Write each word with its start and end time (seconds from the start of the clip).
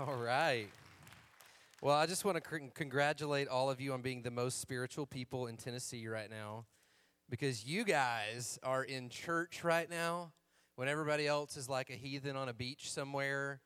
All 0.00 0.14
right. 0.14 0.66
Well, 1.82 1.94
I 1.94 2.06
just 2.06 2.24
want 2.24 2.42
to 2.42 2.50
c- 2.50 2.70
congratulate 2.72 3.48
all 3.48 3.68
of 3.68 3.82
you 3.82 3.92
on 3.92 4.00
being 4.00 4.22
the 4.22 4.30
most 4.30 4.58
spiritual 4.58 5.04
people 5.04 5.46
in 5.46 5.58
Tennessee 5.58 6.08
right 6.08 6.30
now 6.30 6.64
because 7.28 7.66
you 7.66 7.84
guys 7.84 8.58
are 8.62 8.82
in 8.82 9.10
church 9.10 9.62
right 9.62 9.90
now 9.90 10.32
when 10.76 10.88
everybody 10.88 11.26
else 11.26 11.58
is 11.58 11.68
like 11.68 11.90
a 11.90 11.92
heathen 11.92 12.34
on 12.34 12.48
a 12.48 12.54
beach 12.54 12.90
somewhere 12.90 13.60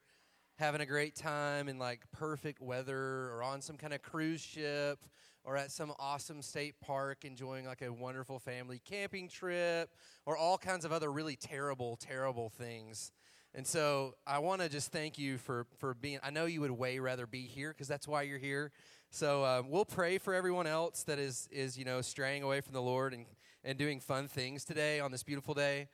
having 0.58 0.80
a 0.80 0.86
great 0.86 1.14
time 1.14 1.68
in 1.68 1.78
like 1.78 2.00
perfect 2.10 2.60
weather 2.60 3.30
or 3.30 3.44
on 3.44 3.60
some 3.60 3.76
kind 3.76 3.94
of 3.94 4.02
cruise 4.02 4.40
ship 4.40 4.98
or 5.44 5.56
at 5.56 5.70
some 5.70 5.92
awesome 6.00 6.42
state 6.42 6.74
park 6.80 7.24
enjoying 7.24 7.64
like 7.64 7.82
a 7.82 7.92
wonderful 7.92 8.40
family 8.40 8.80
camping 8.84 9.28
trip 9.28 9.88
or 10.26 10.36
all 10.36 10.58
kinds 10.58 10.84
of 10.84 10.90
other 10.90 11.12
really 11.12 11.36
terrible, 11.36 11.94
terrible 11.94 12.48
things. 12.48 13.12
And 13.56 13.64
so 13.64 14.16
I 14.26 14.40
want 14.40 14.62
to 14.62 14.68
just 14.68 14.90
thank 14.90 15.16
you 15.16 15.38
for, 15.38 15.66
for 15.78 15.94
being, 15.94 16.18
I 16.24 16.30
know 16.30 16.46
you 16.46 16.60
would 16.62 16.72
way 16.72 16.98
rather 16.98 17.24
be 17.24 17.42
here 17.42 17.70
because 17.70 17.86
that's 17.86 18.08
why 18.08 18.22
you're 18.22 18.38
here. 18.38 18.72
So 19.10 19.44
um, 19.44 19.70
we'll 19.70 19.84
pray 19.84 20.18
for 20.18 20.34
everyone 20.34 20.66
else 20.66 21.04
that 21.04 21.20
is, 21.20 21.48
is, 21.52 21.78
you 21.78 21.84
know, 21.84 22.00
straying 22.00 22.42
away 22.42 22.60
from 22.60 22.72
the 22.72 22.82
Lord 22.82 23.14
and, 23.14 23.26
and 23.62 23.78
doing 23.78 24.00
fun 24.00 24.26
things 24.26 24.64
today 24.64 24.98
on 24.98 25.12
this 25.12 25.22
beautiful 25.22 25.54
day. 25.54 25.86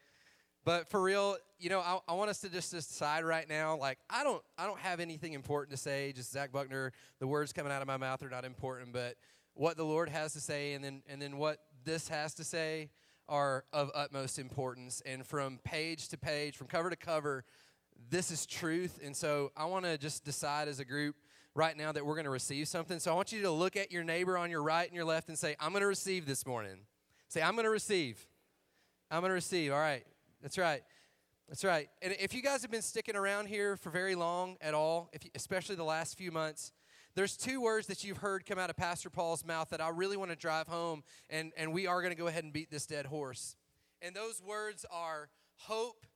But 0.64 0.88
for 0.88 1.02
real, 1.02 1.36
you 1.58 1.68
know, 1.68 1.80
I, 1.80 1.98
I, 2.08 2.14
want 2.14 2.30
us 2.30 2.40
to 2.40 2.48
just 2.48 2.70
decide 2.70 3.24
right 3.24 3.48
now. 3.48 3.76
Like, 3.76 3.98
I 4.08 4.24
don't, 4.24 4.42
I 4.56 4.66
don't 4.66 4.78
have 4.78 5.00
anything 5.00 5.34
important 5.34 5.70
to 5.70 5.76
say. 5.76 6.12
Just 6.12 6.32
Zach 6.32 6.52
Buckner, 6.52 6.92
the 7.18 7.26
words 7.26 7.52
coming 7.52 7.72
out 7.72 7.82
of 7.82 7.88
my 7.88 7.98
mouth 7.98 8.22
are 8.22 8.30
not 8.30 8.46
important, 8.46 8.92
but 8.92 9.16
what 9.52 9.76
the 9.76 9.84
Lord 9.84 10.08
has 10.08 10.32
to 10.32 10.40
say, 10.40 10.72
and 10.72 10.82
then, 10.82 11.02
and 11.06 11.20
then 11.20 11.36
what 11.36 11.58
this 11.84 12.08
has 12.08 12.34
to 12.34 12.44
say, 12.44 12.88
are 13.30 13.64
of 13.72 13.90
utmost 13.94 14.38
importance. 14.38 15.00
And 15.06 15.24
from 15.24 15.58
page 15.64 16.08
to 16.08 16.18
page, 16.18 16.56
from 16.56 16.66
cover 16.66 16.90
to 16.90 16.96
cover, 16.96 17.44
this 18.10 18.30
is 18.30 18.44
truth. 18.44 18.98
And 19.02 19.16
so 19.16 19.52
I 19.56 19.64
want 19.64 19.86
to 19.86 19.96
just 19.96 20.24
decide 20.24 20.68
as 20.68 20.80
a 20.80 20.84
group 20.84 21.16
right 21.54 21.76
now 21.76 21.92
that 21.92 22.04
we're 22.04 22.14
going 22.14 22.24
to 22.24 22.30
receive 22.30 22.68
something. 22.68 22.98
So 22.98 23.10
I 23.10 23.14
want 23.14 23.32
you 23.32 23.42
to 23.42 23.50
look 23.50 23.76
at 23.76 23.90
your 23.90 24.04
neighbor 24.04 24.36
on 24.36 24.50
your 24.50 24.62
right 24.62 24.86
and 24.86 24.94
your 24.94 25.04
left 25.04 25.28
and 25.28 25.38
say, 25.38 25.56
I'm 25.58 25.70
going 25.70 25.80
to 25.80 25.86
receive 25.86 26.26
this 26.26 26.46
morning. 26.46 26.80
Say, 27.28 27.40
I'm 27.40 27.54
going 27.54 27.64
to 27.64 27.70
receive. 27.70 28.26
I'm 29.10 29.20
going 29.20 29.30
to 29.30 29.34
receive. 29.34 29.72
All 29.72 29.78
right. 29.78 30.04
That's 30.42 30.58
right. 30.58 30.82
That's 31.48 31.64
right. 31.64 31.88
And 32.00 32.14
if 32.20 32.32
you 32.32 32.42
guys 32.42 32.62
have 32.62 32.70
been 32.70 32.82
sticking 32.82 33.16
around 33.16 33.46
here 33.46 33.76
for 33.76 33.90
very 33.90 34.14
long 34.14 34.56
at 34.60 34.74
all, 34.74 35.10
if 35.12 35.24
you, 35.24 35.30
especially 35.34 35.74
the 35.74 35.84
last 35.84 36.16
few 36.16 36.30
months, 36.30 36.72
there's 37.14 37.36
two 37.36 37.60
words 37.60 37.86
that 37.88 38.04
you've 38.04 38.18
heard 38.18 38.46
come 38.46 38.58
out 38.58 38.70
of 38.70 38.76
Pastor 38.76 39.10
Paul's 39.10 39.44
mouth 39.44 39.70
that 39.70 39.80
I 39.80 39.88
really 39.88 40.16
want 40.16 40.30
to 40.30 40.36
drive 40.36 40.68
home, 40.68 41.02
and, 41.28 41.52
and 41.56 41.72
we 41.72 41.86
are 41.86 42.00
going 42.00 42.14
to 42.14 42.18
go 42.18 42.28
ahead 42.28 42.44
and 42.44 42.52
beat 42.52 42.70
this 42.70 42.86
dead 42.86 43.06
horse. 43.06 43.56
And 44.00 44.14
those 44.14 44.40
words 44.42 44.86
are 44.90 45.28
hope 45.56 46.06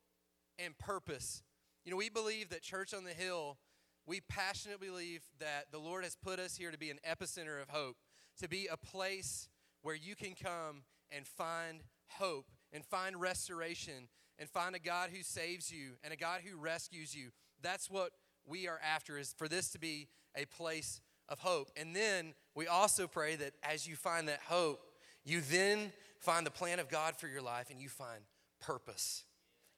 and 0.58 0.76
purpose. 0.78 1.42
You 1.84 1.90
know, 1.90 1.96
we 1.96 2.08
believe 2.08 2.50
that 2.50 2.62
Church 2.62 2.94
on 2.94 3.04
the 3.04 3.10
Hill, 3.10 3.58
we 4.06 4.20
passionately 4.20 4.88
believe 4.88 5.22
that 5.40 5.66
the 5.72 5.78
Lord 5.78 6.04
has 6.04 6.16
put 6.16 6.38
us 6.38 6.56
here 6.56 6.70
to 6.70 6.78
be 6.78 6.90
an 6.90 6.98
epicenter 7.08 7.60
of 7.60 7.68
hope, 7.68 7.96
to 8.40 8.48
be 8.48 8.68
a 8.70 8.76
place 8.76 9.48
where 9.82 9.94
you 9.94 10.14
can 10.14 10.34
come 10.34 10.84
and 11.10 11.26
find 11.26 11.82
hope 12.08 12.46
and 12.72 12.84
find 12.84 13.20
restoration 13.20 14.08
and 14.38 14.48
find 14.48 14.74
a 14.74 14.78
God 14.78 15.10
who 15.12 15.22
saves 15.22 15.70
you 15.70 15.92
and 16.02 16.12
a 16.12 16.16
God 16.16 16.40
who 16.44 16.56
rescues 16.56 17.14
you. 17.14 17.30
That's 17.62 17.90
what 17.90 18.12
we 18.46 18.68
are 18.68 18.80
after 18.94 19.18
is 19.18 19.34
for 19.36 19.48
this 19.48 19.70
to 19.70 19.78
be 19.78 20.08
a 20.36 20.44
place 20.46 21.00
of 21.28 21.38
hope. 21.38 21.70
And 21.76 21.94
then 21.94 22.34
we 22.54 22.66
also 22.66 23.06
pray 23.06 23.36
that 23.36 23.52
as 23.62 23.86
you 23.86 23.96
find 23.96 24.28
that 24.28 24.40
hope, 24.46 24.80
you 25.24 25.40
then 25.40 25.92
find 26.18 26.46
the 26.46 26.50
plan 26.50 26.78
of 26.78 26.88
God 26.88 27.16
for 27.16 27.28
your 27.28 27.42
life 27.42 27.70
and 27.70 27.80
you 27.80 27.88
find 27.88 28.20
purpose. 28.60 29.24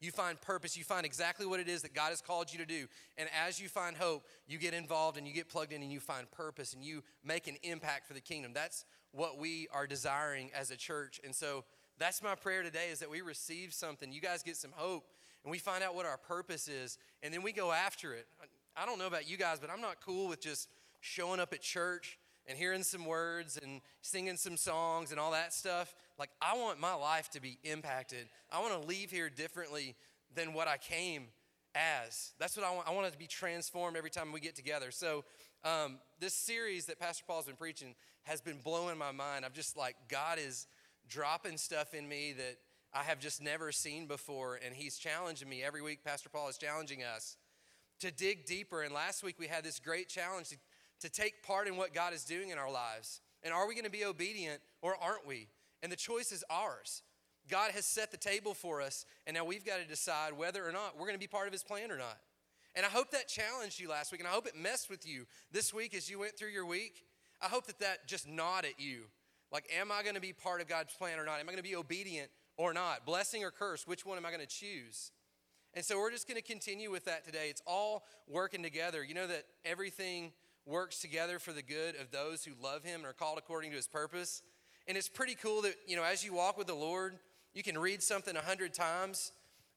You 0.00 0.10
find 0.10 0.40
purpose. 0.40 0.76
You 0.76 0.84
find 0.84 1.06
exactly 1.06 1.46
what 1.46 1.60
it 1.60 1.68
is 1.68 1.82
that 1.82 1.94
God 1.94 2.10
has 2.10 2.20
called 2.20 2.52
you 2.52 2.58
to 2.58 2.66
do. 2.66 2.86
And 3.16 3.28
as 3.46 3.58
you 3.60 3.68
find 3.68 3.96
hope, 3.96 4.24
you 4.46 4.58
get 4.58 4.74
involved 4.74 5.16
and 5.16 5.26
you 5.26 5.32
get 5.32 5.48
plugged 5.48 5.72
in 5.72 5.82
and 5.82 5.90
you 5.90 6.00
find 6.00 6.30
purpose 6.30 6.74
and 6.74 6.84
you 6.84 7.02
make 7.24 7.48
an 7.48 7.56
impact 7.62 8.06
for 8.06 8.14
the 8.14 8.20
kingdom. 8.20 8.52
That's 8.52 8.84
what 9.12 9.38
we 9.38 9.68
are 9.72 9.86
desiring 9.86 10.50
as 10.54 10.70
a 10.70 10.76
church. 10.76 11.20
And 11.24 11.34
so 11.34 11.64
that's 11.98 12.22
my 12.22 12.34
prayer 12.34 12.62
today 12.62 12.90
is 12.90 12.98
that 12.98 13.10
we 13.10 13.22
receive 13.22 13.72
something. 13.72 14.12
You 14.12 14.20
guys 14.20 14.42
get 14.42 14.56
some 14.56 14.72
hope 14.74 15.06
and 15.44 15.50
we 15.50 15.58
find 15.58 15.82
out 15.82 15.94
what 15.94 16.04
our 16.04 16.18
purpose 16.18 16.68
is 16.68 16.98
and 17.22 17.32
then 17.32 17.42
we 17.42 17.52
go 17.52 17.72
after 17.72 18.12
it. 18.12 18.26
I 18.76 18.84
don't 18.84 18.98
know 18.98 19.06
about 19.06 19.28
you 19.28 19.36
guys, 19.38 19.58
but 19.58 19.70
I'm 19.70 19.80
not 19.80 19.96
cool 20.04 20.28
with 20.28 20.40
just 20.40 20.68
showing 21.00 21.40
up 21.40 21.52
at 21.54 21.62
church 21.62 22.18
and 22.46 22.58
hearing 22.58 22.82
some 22.82 23.06
words 23.06 23.58
and 23.60 23.80
singing 24.02 24.36
some 24.36 24.56
songs 24.56 25.10
and 25.10 25.18
all 25.18 25.32
that 25.32 25.54
stuff. 25.54 25.94
Like, 26.18 26.30
I 26.42 26.56
want 26.56 26.78
my 26.78 26.94
life 26.94 27.30
to 27.30 27.40
be 27.40 27.58
impacted. 27.64 28.28
I 28.50 28.60
want 28.60 28.80
to 28.80 28.86
leave 28.86 29.10
here 29.10 29.30
differently 29.30 29.94
than 30.34 30.52
what 30.52 30.68
I 30.68 30.76
came 30.76 31.28
as. 31.74 32.32
That's 32.38 32.56
what 32.56 32.66
I 32.66 32.74
want. 32.74 32.86
I 32.86 32.92
want 32.92 33.06
it 33.06 33.12
to 33.12 33.18
be 33.18 33.26
transformed 33.26 33.96
every 33.96 34.10
time 34.10 34.30
we 34.30 34.40
get 34.40 34.54
together. 34.54 34.90
So, 34.90 35.24
um, 35.64 35.98
this 36.20 36.34
series 36.34 36.86
that 36.86 37.00
Pastor 37.00 37.24
Paul's 37.26 37.46
been 37.46 37.56
preaching 37.56 37.94
has 38.24 38.40
been 38.40 38.58
blowing 38.62 38.98
my 38.98 39.10
mind. 39.10 39.44
I'm 39.44 39.52
just 39.52 39.76
like, 39.76 39.96
God 40.08 40.38
is 40.38 40.66
dropping 41.08 41.56
stuff 41.56 41.94
in 41.94 42.08
me 42.08 42.34
that 42.36 42.56
I 42.92 43.02
have 43.02 43.18
just 43.18 43.42
never 43.42 43.72
seen 43.72 44.06
before, 44.06 44.60
and 44.64 44.74
He's 44.74 44.98
challenging 44.98 45.48
me 45.48 45.62
every 45.62 45.82
week. 45.82 46.04
Pastor 46.04 46.28
Paul 46.28 46.48
is 46.48 46.58
challenging 46.58 47.02
us 47.02 47.36
to 48.00 48.10
dig 48.10 48.44
deeper. 48.46 48.82
And 48.82 48.92
last 48.92 49.22
week 49.22 49.36
we 49.38 49.46
had 49.46 49.64
this 49.64 49.78
great 49.78 50.08
challenge 50.08 50.48
to, 50.50 50.56
to 51.00 51.08
take 51.08 51.42
part 51.42 51.68
in 51.68 51.76
what 51.76 51.94
God 51.94 52.12
is 52.12 52.24
doing 52.24 52.50
in 52.50 52.58
our 52.58 52.70
lives. 52.70 53.20
And 53.42 53.52
are 53.52 53.66
we 53.66 53.74
going 53.74 53.84
to 53.84 53.90
be 53.90 54.04
obedient 54.04 54.60
or 54.82 54.96
aren't 55.00 55.26
we? 55.26 55.48
And 55.82 55.90
the 55.90 55.96
choice 55.96 56.32
is 56.32 56.44
ours. 56.50 57.02
God 57.48 57.70
has 57.72 57.86
set 57.86 58.10
the 58.10 58.16
table 58.16 58.54
for 58.54 58.82
us, 58.82 59.04
and 59.26 59.36
now 59.36 59.44
we've 59.44 59.64
got 59.64 59.78
to 59.78 59.86
decide 59.86 60.32
whether 60.32 60.66
or 60.66 60.72
not 60.72 60.94
we're 60.94 61.06
going 61.06 61.14
to 61.14 61.20
be 61.20 61.28
part 61.28 61.46
of 61.46 61.52
His 61.52 61.62
plan 61.62 61.90
or 61.90 61.98
not. 61.98 62.18
And 62.74 62.84
I 62.84 62.88
hope 62.88 63.10
that 63.12 63.28
challenged 63.28 63.80
you 63.80 63.88
last 63.88 64.12
week, 64.12 64.20
and 64.20 64.28
I 64.28 64.32
hope 64.32 64.46
it 64.46 64.56
messed 64.56 64.90
with 64.90 65.06
you 65.06 65.26
this 65.52 65.72
week 65.72 65.94
as 65.94 66.10
you 66.10 66.18
went 66.18 66.36
through 66.36 66.50
your 66.50 66.66
week. 66.66 67.04
I 67.40 67.46
hope 67.46 67.66
that 67.66 67.78
that 67.78 68.06
just 68.06 68.28
gnawed 68.28 68.64
at 68.64 68.80
you. 68.80 69.04
Like, 69.52 69.70
am 69.78 69.92
I 69.92 70.02
going 70.02 70.16
to 70.16 70.20
be 70.20 70.32
part 70.32 70.60
of 70.60 70.68
God's 70.68 70.92
plan 70.94 71.18
or 71.18 71.24
not? 71.24 71.38
Am 71.38 71.48
I 71.48 71.52
going 71.52 71.56
to 71.56 71.62
be 71.62 71.76
obedient 71.76 72.30
or 72.56 72.74
not? 72.74 73.06
Blessing 73.06 73.44
or 73.44 73.50
curse? 73.50 73.86
Which 73.86 74.04
one 74.04 74.18
am 74.18 74.26
I 74.26 74.30
going 74.30 74.40
to 74.40 74.46
choose? 74.46 75.12
And 75.76 75.84
so 75.84 75.98
we're 75.98 76.10
just 76.10 76.26
going 76.26 76.40
to 76.40 76.42
continue 76.42 76.90
with 76.90 77.04
that 77.04 77.22
today. 77.22 77.48
It's 77.50 77.60
all 77.66 78.06
working 78.26 78.62
together. 78.62 79.04
You 79.04 79.12
know 79.12 79.26
that 79.26 79.44
everything 79.62 80.32
works 80.64 81.00
together 81.00 81.38
for 81.38 81.52
the 81.52 81.62
good 81.62 81.96
of 81.96 82.10
those 82.10 82.42
who 82.46 82.52
love 82.62 82.82
him 82.82 83.00
and 83.00 83.06
are 83.06 83.12
called 83.12 83.36
according 83.36 83.72
to 83.72 83.76
his 83.76 83.86
purpose. 83.86 84.42
And 84.88 84.96
it's 84.96 85.10
pretty 85.10 85.34
cool 85.34 85.60
that, 85.62 85.74
you 85.86 85.94
know, 85.94 86.02
as 86.02 86.24
you 86.24 86.32
walk 86.32 86.56
with 86.56 86.66
the 86.66 86.74
Lord, 86.74 87.18
you 87.52 87.62
can 87.62 87.76
read 87.76 88.02
something 88.02 88.34
a 88.34 88.40
hundred 88.40 88.72
times, 88.72 89.32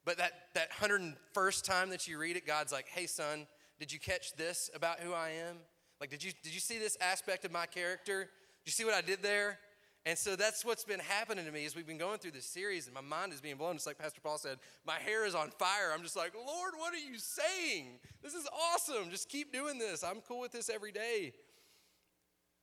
but 0.06 0.16
that, 0.16 0.32
that 0.54 0.72
101st 0.72 1.64
time 1.64 1.90
that 1.90 2.08
you 2.08 2.18
read 2.18 2.36
it, 2.36 2.46
God's 2.46 2.72
like, 2.72 2.88
hey, 2.88 3.06
son, 3.06 3.46
did 3.78 3.92
you 3.92 3.98
catch 4.00 4.32
this 4.36 4.70
about 4.74 5.00
who 5.00 5.12
I 5.12 5.32
am? 5.46 5.56
Like, 6.00 6.08
did 6.08 6.24
you, 6.24 6.32
did 6.42 6.54
you 6.54 6.60
see 6.60 6.78
this 6.78 6.96
aspect 7.02 7.44
of 7.44 7.52
my 7.52 7.66
character? 7.66 8.20
Did 8.20 8.64
you 8.64 8.72
see 8.72 8.86
what 8.86 8.94
I 8.94 9.02
did 9.02 9.22
there? 9.22 9.58
And 10.06 10.16
so 10.16 10.34
that's 10.34 10.64
what's 10.64 10.84
been 10.84 11.00
happening 11.00 11.44
to 11.44 11.52
me 11.52 11.66
as 11.66 11.76
we've 11.76 11.86
been 11.86 11.98
going 11.98 12.18
through 12.18 12.30
this 12.30 12.46
series, 12.46 12.86
and 12.86 12.94
my 12.94 13.02
mind 13.02 13.34
is 13.34 13.40
being 13.42 13.56
blown. 13.56 13.76
It's 13.76 13.86
like 13.86 13.98
Pastor 13.98 14.20
Paul 14.22 14.38
said, 14.38 14.56
my 14.86 14.94
hair 14.94 15.26
is 15.26 15.34
on 15.34 15.50
fire. 15.50 15.92
I'm 15.94 16.02
just 16.02 16.16
like, 16.16 16.32
Lord, 16.34 16.72
what 16.78 16.94
are 16.94 16.98
you 16.98 17.18
saying? 17.18 17.98
This 18.22 18.32
is 18.32 18.48
awesome. 18.72 19.10
Just 19.10 19.28
keep 19.28 19.52
doing 19.52 19.78
this. 19.78 20.02
I'm 20.02 20.22
cool 20.26 20.40
with 20.40 20.52
this 20.52 20.70
every 20.70 20.90
day. 20.90 21.34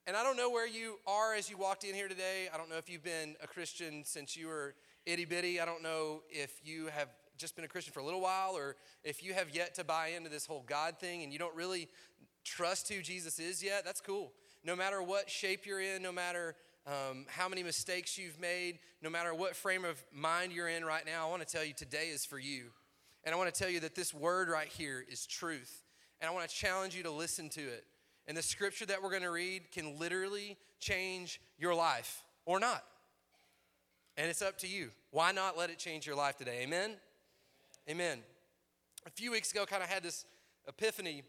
And 0.08 0.16
I 0.16 0.24
don't 0.24 0.36
know 0.36 0.50
where 0.50 0.66
you 0.66 0.98
are 1.06 1.34
as 1.34 1.48
you 1.48 1.56
walked 1.56 1.84
in 1.84 1.94
here 1.94 2.08
today. 2.08 2.48
I 2.52 2.56
don't 2.56 2.68
know 2.68 2.78
if 2.78 2.88
you've 2.88 3.04
been 3.04 3.36
a 3.42 3.46
Christian 3.46 4.04
since 4.04 4.36
you 4.36 4.48
were 4.48 4.74
itty 5.06 5.24
bitty. 5.26 5.60
I 5.60 5.64
don't 5.64 5.82
know 5.82 6.22
if 6.30 6.60
you 6.64 6.86
have 6.86 7.08
just 7.36 7.54
been 7.54 7.64
a 7.64 7.68
Christian 7.68 7.92
for 7.92 8.00
a 8.00 8.04
little 8.04 8.20
while 8.20 8.56
or 8.56 8.74
if 9.04 9.22
you 9.22 9.32
have 9.34 9.54
yet 9.54 9.74
to 9.74 9.84
buy 9.84 10.08
into 10.16 10.28
this 10.28 10.44
whole 10.44 10.64
God 10.66 10.98
thing 10.98 11.22
and 11.22 11.32
you 11.32 11.38
don't 11.38 11.54
really 11.54 11.88
trust 12.42 12.88
who 12.92 13.00
Jesus 13.00 13.38
is 13.38 13.62
yet. 13.62 13.84
That's 13.84 14.00
cool. 14.00 14.32
No 14.64 14.74
matter 14.74 15.02
what 15.02 15.30
shape 15.30 15.66
you're 15.66 15.80
in, 15.80 16.02
no 16.02 16.10
matter 16.10 16.56
um, 16.88 17.26
how 17.28 17.48
many 17.48 17.62
mistakes 17.62 18.16
you've 18.16 18.40
made, 18.40 18.78
no 19.02 19.10
matter 19.10 19.34
what 19.34 19.54
frame 19.54 19.84
of 19.84 20.02
mind 20.10 20.52
you're 20.52 20.68
in 20.68 20.84
right 20.84 21.04
now, 21.04 21.26
I 21.26 21.30
want 21.30 21.46
to 21.46 21.48
tell 21.48 21.64
you 21.64 21.74
today 21.74 22.08
is 22.08 22.24
for 22.24 22.38
you. 22.38 22.70
And 23.24 23.34
I 23.34 23.38
want 23.38 23.52
to 23.52 23.58
tell 23.58 23.68
you 23.68 23.80
that 23.80 23.94
this 23.94 24.14
word 24.14 24.48
right 24.48 24.68
here 24.68 25.04
is 25.06 25.26
truth. 25.26 25.82
And 26.20 26.30
I 26.30 26.32
want 26.32 26.48
to 26.48 26.54
challenge 26.54 26.96
you 26.96 27.02
to 27.02 27.10
listen 27.10 27.50
to 27.50 27.60
it. 27.60 27.84
And 28.26 28.36
the 28.36 28.42
scripture 28.42 28.86
that 28.86 29.02
we're 29.02 29.10
going 29.10 29.22
to 29.22 29.30
read 29.30 29.70
can 29.70 29.98
literally 29.98 30.56
change 30.80 31.40
your 31.58 31.74
life 31.74 32.22
or 32.46 32.58
not. 32.58 32.84
And 34.16 34.30
it's 34.30 34.42
up 34.42 34.58
to 34.58 34.66
you. 34.66 34.90
Why 35.10 35.30
not 35.32 35.58
let 35.58 35.68
it 35.68 35.78
change 35.78 36.06
your 36.06 36.16
life 36.16 36.38
today? 36.38 36.60
Amen? 36.62 36.92
Amen. 37.88 38.18
A 39.06 39.10
few 39.10 39.30
weeks 39.30 39.52
ago, 39.52 39.66
kind 39.66 39.82
of 39.82 39.90
had 39.90 40.02
this 40.02 40.24
epiphany 40.66 41.22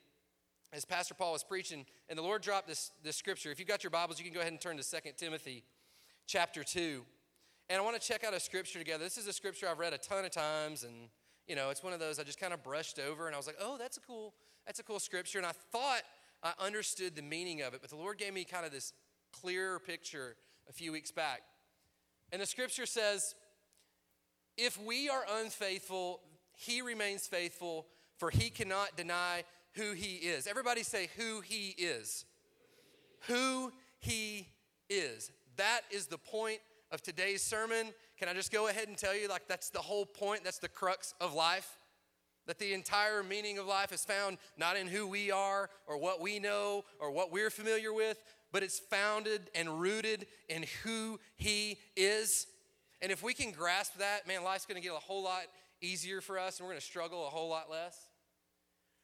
as 0.72 0.86
Pastor 0.86 1.14
Paul 1.14 1.34
was 1.34 1.44
preaching, 1.44 1.86
and 2.10 2.18
the 2.18 2.24
Lord 2.24 2.42
dropped 2.42 2.68
this, 2.68 2.92
this 3.04 3.16
scripture. 3.16 3.52
If 3.52 3.60
you've 3.60 3.68
got 3.68 3.84
your 3.84 3.92
Bibles, 3.92 4.20
you 4.20 4.26
can 4.26 4.34
go 4.34 4.40
ahead 4.40 4.52
and 4.52 4.62
turn 4.62 4.78
to 4.78 4.84
2 4.84 4.98
Timothy 5.18 5.64
chapter 6.28 6.64
2. 6.64 7.04
And 7.70 7.80
I 7.80 7.84
want 7.84 8.00
to 8.00 8.08
check 8.08 8.24
out 8.24 8.34
a 8.34 8.40
scripture 8.40 8.80
together. 8.80 9.04
This 9.04 9.18
is 9.18 9.28
a 9.28 9.34
scripture 9.34 9.68
I've 9.70 9.80
read 9.80 9.94
a 9.94 9.98
ton 9.98 10.26
of 10.26 10.32
times, 10.32 10.84
and 10.84 11.10
you 11.48 11.56
know, 11.56 11.72
it's 11.72 11.84
one 11.84 11.94
of 11.94 12.00
those 12.00 12.20
I 12.20 12.24
just 12.24 12.40
kind 12.40 12.54
of 12.54 12.64
brushed 12.64 13.00
over, 13.00 13.26
and 13.26 13.36
I 13.36 13.38
was 13.38 13.48
like, 13.48 13.58
oh, 13.60 13.78
that's 13.78 13.98
a 13.98 14.02
cool, 14.02 14.36
that's 14.66 14.80
a 14.80 14.84
cool 14.84 15.00
scripture. 15.00 15.40
And 15.40 15.48
I 15.48 15.54
thought 15.72 16.02
I 16.44 16.54
understood 16.60 17.16
the 17.16 17.24
meaning 17.24 17.62
of 17.62 17.74
it, 17.74 17.82
but 17.82 17.90
the 17.90 17.96
Lord 17.96 18.18
gave 18.18 18.34
me 18.34 18.44
kind 18.44 18.66
of 18.66 18.72
this 18.72 18.94
clearer 19.34 19.80
picture 19.80 20.36
a 20.70 20.74
few 20.74 20.92
weeks 20.92 21.12
back. 21.12 21.42
And 22.32 22.42
the 22.42 22.46
scripture 22.46 22.86
says, 22.86 23.34
if 24.56 24.80
we 24.80 25.10
are 25.10 25.26
unfaithful, 25.40 26.22
he 26.56 26.82
remains 26.82 27.26
faithful, 27.28 27.88
for 28.18 28.30
he 28.30 28.50
cannot 28.50 28.96
deny 28.96 29.44
who 29.76 29.94
he 29.94 30.16
is. 30.16 30.48
Everybody 30.48 30.84
say 30.84 31.10
who 31.18 31.42
he 31.42 31.70
is. 31.78 32.26
Who 33.28 33.72
he 34.00 34.48
is. 34.90 35.32
That 35.58 35.82
is 35.92 36.08
the 36.08 36.18
point 36.18 36.60
of 36.92 37.02
today's 37.02 37.42
sermon. 37.42 37.94
Can 38.18 38.30
I 38.30 38.34
just 38.34 38.52
go 38.52 38.68
ahead 38.68 38.88
and 38.88 38.98
tell 38.98 39.16
you, 39.16 39.28
like, 39.28 39.48
that's 39.48 39.70
the 39.70 39.80
whole 39.80 40.06
point, 40.06 40.44
that's 40.44 40.60
the 40.60 40.70
crux 40.70 41.14
of 41.22 41.34
life? 41.34 41.78
That 42.48 42.60
the 42.60 42.74
entire 42.74 43.22
meaning 43.22 43.60
of 43.60 43.68
life 43.68 43.92
is 43.92 44.04
found 44.04 44.38
not 44.58 44.76
in 44.76 44.88
who 44.88 45.06
we 45.06 45.30
are 45.32 45.70
or 45.86 45.98
what 45.98 46.20
we 46.20 46.40
know 46.40 46.84
or 47.00 47.12
what 47.12 47.32
we're 47.32 47.52
familiar 47.52 47.94
with, 47.94 48.18
but 48.52 48.64
it's 48.64 48.80
founded 48.80 49.52
and 49.54 49.80
rooted 49.80 50.26
in 50.48 50.66
who 50.84 51.20
He 51.36 51.78
is. 51.96 52.48
And 53.02 53.12
if 53.12 53.22
we 53.22 53.34
can 53.34 53.52
grasp 53.52 54.00
that, 54.00 54.28
man, 54.28 54.44
life's 54.44 54.66
gonna 54.66 54.82
get 54.82 54.94
a 54.94 54.96
whole 54.96 55.24
lot 55.24 55.44
easier 55.80 56.22
for 56.22 56.40
us 56.40 56.60
and 56.60 56.66
we're 56.66 56.74
gonna 56.74 56.82
struggle 56.82 57.28
a 57.28 57.30
whole 57.30 57.50
lot 57.50 57.70
less. 57.70 58.09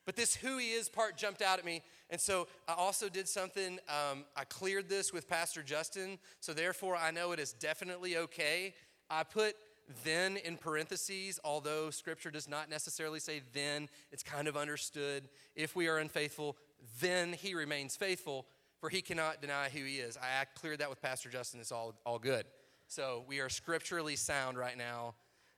But 0.06 0.16
this 0.16 0.36
who 0.36 0.58
he 0.58 0.72
is 0.72 0.88
part 0.88 1.18
jumped 1.18 1.42
out 1.42 1.60
at 1.60 1.66
me. 1.66 1.82
And 2.10 2.22
so 2.22 2.48
I 2.68 2.74
also 2.74 3.10
did 3.10 3.28
something, 3.28 3.80
um, 3.90 4.26
I 4.36 4.44
cleared 4.44 4.88
this 4.88 5.12
with 5.12 5.28
Pastor 5.28 5.64
Justin. 5.64 6.20
So 6.40 6.54
therefore, 6.54 6.96
I 6.96 7.12
know 7.12 7.32
it 7.32 7.40
is 7.40 7.54
definitely 7.54 8.18
okay. 8.18 8.76
I 9.10 9.24
put 9.24 9.56
then 10.04 10.38
in 10.38 10.58
parentheses, 10.58 11.40
although 11.44 11.90
scripture 11.90 12.32
does 12.32 12.48
not 12.48 12.70
necessarily 12.70 13.20
say 13.20 13.42
then, 13.54 13.90
it's 14.12 14.24
kind 14.24 14.48
of 14.48 14.58
understood. 14.58 15.30
If 15.56 15.76
we 15.76 15.88
are 15.88 15.98
unfaithful, 15.98 16.58
then 17.02 17.34
he 17.34 17.54
remains 17.54 17.96
faithful, 17.96 18.46
for 18.80 18.90
he 18.90 19.02
cannot 19.02 19.42
deny 19.42 19.70
who 19.70 19.84
he 19.84 19.98
is. 19.98 20.18
I 20.18 20.46
cleared 20.56 20.80
that 20.80 20.90
with 20.90 21.02
Pastor 21.02 21.30
Justin. 21.30 21.60
It's 21.60 21.72
all, 21.72 21.94
all 22.06 22.20
good. 22.20 22.46
So 22.88 23.24
we 23.28 23.40
are 23.40 23.50
scripturally 23.50 24.16
sound 24.16 24.58
right 24.58 24.78
now. 24.78 25.16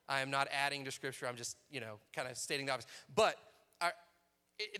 I 0.08 0.20
am 0.20 0.30
not 0.30 0.48
adding 0.52 0.84
to 0.86 0.90
scripture. 0.90 1.26
I'm 1.26 1.36
just, 1.36 1.56
you 1.70 1.80
know, 1.80 1.98
kind 2.14 2.28
of 2.28 2.36
stating 2.38 2.66
the 2.66 2.72
obvious. 2.72 2.90
But 3.14 3.36
I, 3.80 3.90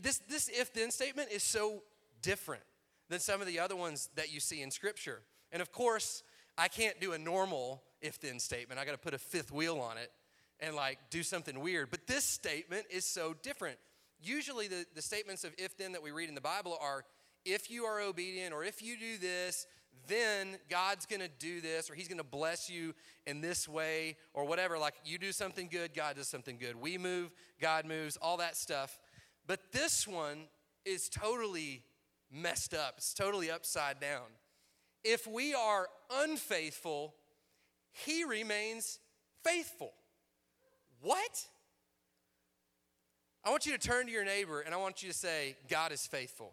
this, 0.00 0.18
this 0.28 0.48
if 0.48 0.72
then 0.72 0.90
statement 0.90 1.30
is 1.30 1.42
so 1.42 1.82
different 2.22 2.62
than 3.08 3.20
some 3.20 3.40
of 3.40 3.46
the 3.46 3.58
other 3.58 3.76
ones 3.76 4.08
that 4.16 4.32
you 4.32 4.40
see 4.40 4.62
in 4.62 4.70
scripture. 4.70 5.20
And 5.52 5.62
of 5.62 5.72
course, 5.72 6.22
I 6.56 6.68
can't 6.68 7.00
do 7.00 7.12
a 7.12 7.18
normal 7.18 7.82
if 8.00 8.20
then 8.20 8.38
statement. 8.38 8.80
I 8.80 8.84
got 8.84 8.92
to 8.92 8.98
put 8.98 9.14
a 9.14 9.18
fifth 9.18 9.52
wheel 9.52 9.78
on 9.78 9.96
it 9.96 10.10
and 10.60 10.74
like 10.74 10.98
do 11.10 11.22
something 11.22 11.60
weird. 11.60 11.90
But 11.90 12.06
this 12.06 12.24
statement 12.24 12.86
is 12.90 13.04
so 13.04 13.34
different. 13.42 13.78
Usually, 14.20 14.66
the, 14.66 14.84
the 14.94 15.02
statements 15.02 15.44
of 15.44 15.52
if 15.58 15.76
then 15.76 15.92
that 15.92 16.02
we 16.02 16.10
read 16.10 16.28
in 16.28 16.34
the 16.34 16.40
Bible 16.40 16.76
are 16.80 17.04
if 17.44 17.70
you 17.70 17.84
are 17.84 18.00
obedient 18.00 18.52
or 18.52 18.64
if 18.64 18.82
you 18.82 18.98
do 18.98 19.16
this, 19.16 19.66
then 20.08 20.58
God's 20.68 21.06
gonna 21.06 21.28
do 21.38 21.60
this 21.60 21.88
or 21.90 21.94
He's 21.94 22.08
gonna 22.08 22.24
bless 22.24 22.68
you 22.68 22.94
in 23.26 23.40
this 23.40 23.68
way 23.68 24.16
or 24.34 24.44
whatever. 24.44 24.78
Like 24.78 24.94
you 25.04 25.18
do 25.18 25.32
something 25.32 25.68
good, 25.70 25.94
God 25.94 26.16
does 26.16 26.28
something 26.28 26.58
good. 26.58 26.76
We 26.76 26.98
move, 26.98 27.30
God 27.60 27.84
moves, 27.86 28.16
all 28.16 28.38
that 28.38 28.56
stuff. 28.56 28.98
But 29.48 29.72
this 29.72 30.06
one 30.06 30.44
is 30.84 31.08
totally 31.08 31.82
messed 32.30 32.74
up, 32.74 32.94
it's 32.98 33.14
totally 33.14 33.50
upside 33.50 33.98
down. 33.98 34.26
If 35.02 35.26
we 35.26 35.54
are 35.54 35.88
unfaithful, 36.12 37.14
He 37.90 38.24
remains 38.24 39.00
faithful. 39.42 39.92
What? 41.00 41.46
I 43.44 43.50
want 43.50 43.64
you 43.64 43.72
to 43.72 43.78
turn 43.78 44.06
to 44.06 44.12
your 44.12 44.24
neighbor 44.24 44.60
and 44.60 44.74
I 44.74 44.76
want 44.76 45.02
you 45.02 45.08
to 45.08 45.14
say, 45.14 45.56
God 45.70 45.92
is 45.92 46.06
faithful. 46.06 46.52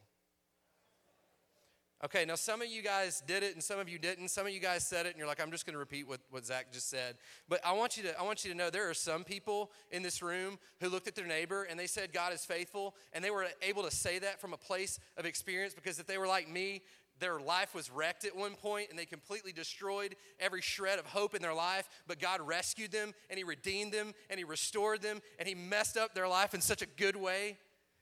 Okay, 2.03 2.25
now 2.25 2.35
some 2.35 2.61
of 2.61 2.67
you 2.67 2.81
guys 2.81 3.23
did 3.25 3.41
it 3.41 3.53
and 3.53 3.63
some 3.63 3.79
of 3.79 3.87
you 3.87 3.97
didn't. 3.97 4.27
Some 4.27 4.45
of 4.45 4.51
you 4.51 4.59
guys 4.59 4.85
said 4.85 5.05
it 5.05 5.09
and 5.09 5.17
you're 5.17 5.27
like, 5.27 5.41
I'm 5.41 5.49
just 5.49 5.65
gonna 5.65 5.77
repeat 5.77 6.07
what, 6.07 6.19
what 6.29 6.45
Zach 6.45 6.71
just 6.71 6.89
said. 6.89 7.15
But 7.47 7.65
I 7.65 7.71
want 7.71 7.95
you 7.95 8.03
to 8.03 8.19
I 8.19 8.23
want 8.23 8.43
you 8.43 8.51
to 8.51 8.57
know 8.57 8.69
there 8.69 8.89
are 8.89 8.93
some 8.93 9.23
people 9.23 9.71
in 9.91 10.03
this 10.03 10.21
room 10.21 10.59
who 10.81 10.89
looked 10.89 11.07
at 11.07 11.15
their 11.15 11.25
neighbor 11.25 11.63
and 11.63 11.79
they 11.79 11.87
said 11.87 12.11
God 12.11 12.33
is 12.33 12.43
faithful, 12.43 12.95
and 13.13 13.23
they 13.23 13.31
were 13.31 13.47
able 13.61 13.83
to 13.83 13.91
say 13.91 14.19
that 14.19 14.41
from 14.41 14.53
a 14.53 14.57
place 14.57 14.99
of 15.17 15.25
experience 15.25 15.73
because 15.73 15.97
if 15.97 16.05
they 16.05 16.17
were 16.17 16.27
like 16.27 16.49
me, 16.49 16.81
their 17.19 17.39
life 17.39 17.73
was 17.73 17.89
wrecked 17.89 18.25
at 18.25 18.35
one 18.35 18.55
point 18.55 18.89
and 18.89 18.99
they 18.99 19.05
completely 19.05 19.53
destroyed 19.53 20.15
every 20.39 20.61
shred 20.61 20.99
of 20.99 21.05
hope 21.05 21.33
in 21.33 21.41
their 21.41 21.53
life, 21.53 21.87
but 22.07 22.19
God 22.19 22.41
rescued 22.41 22.91
them 22.91 23.13
and 23.29 23.37
He 23.37 23.43
redeemed 23.43 23.93
them 23.93 24.13
and 24.29 24.37
He 24.37 24.43
restored 24.43 25.01
them 25.01 25.21
and 25.39 25.47
He 25.47 25.55
messed 25.55 25.95
up 25.95 26.13
their 26.13 26.27
life 26.27 26.53
in 26.53 26.61
such 26.61 26.81
a 26.81 26.85
good 26.85 27.15
way 27.15 27.57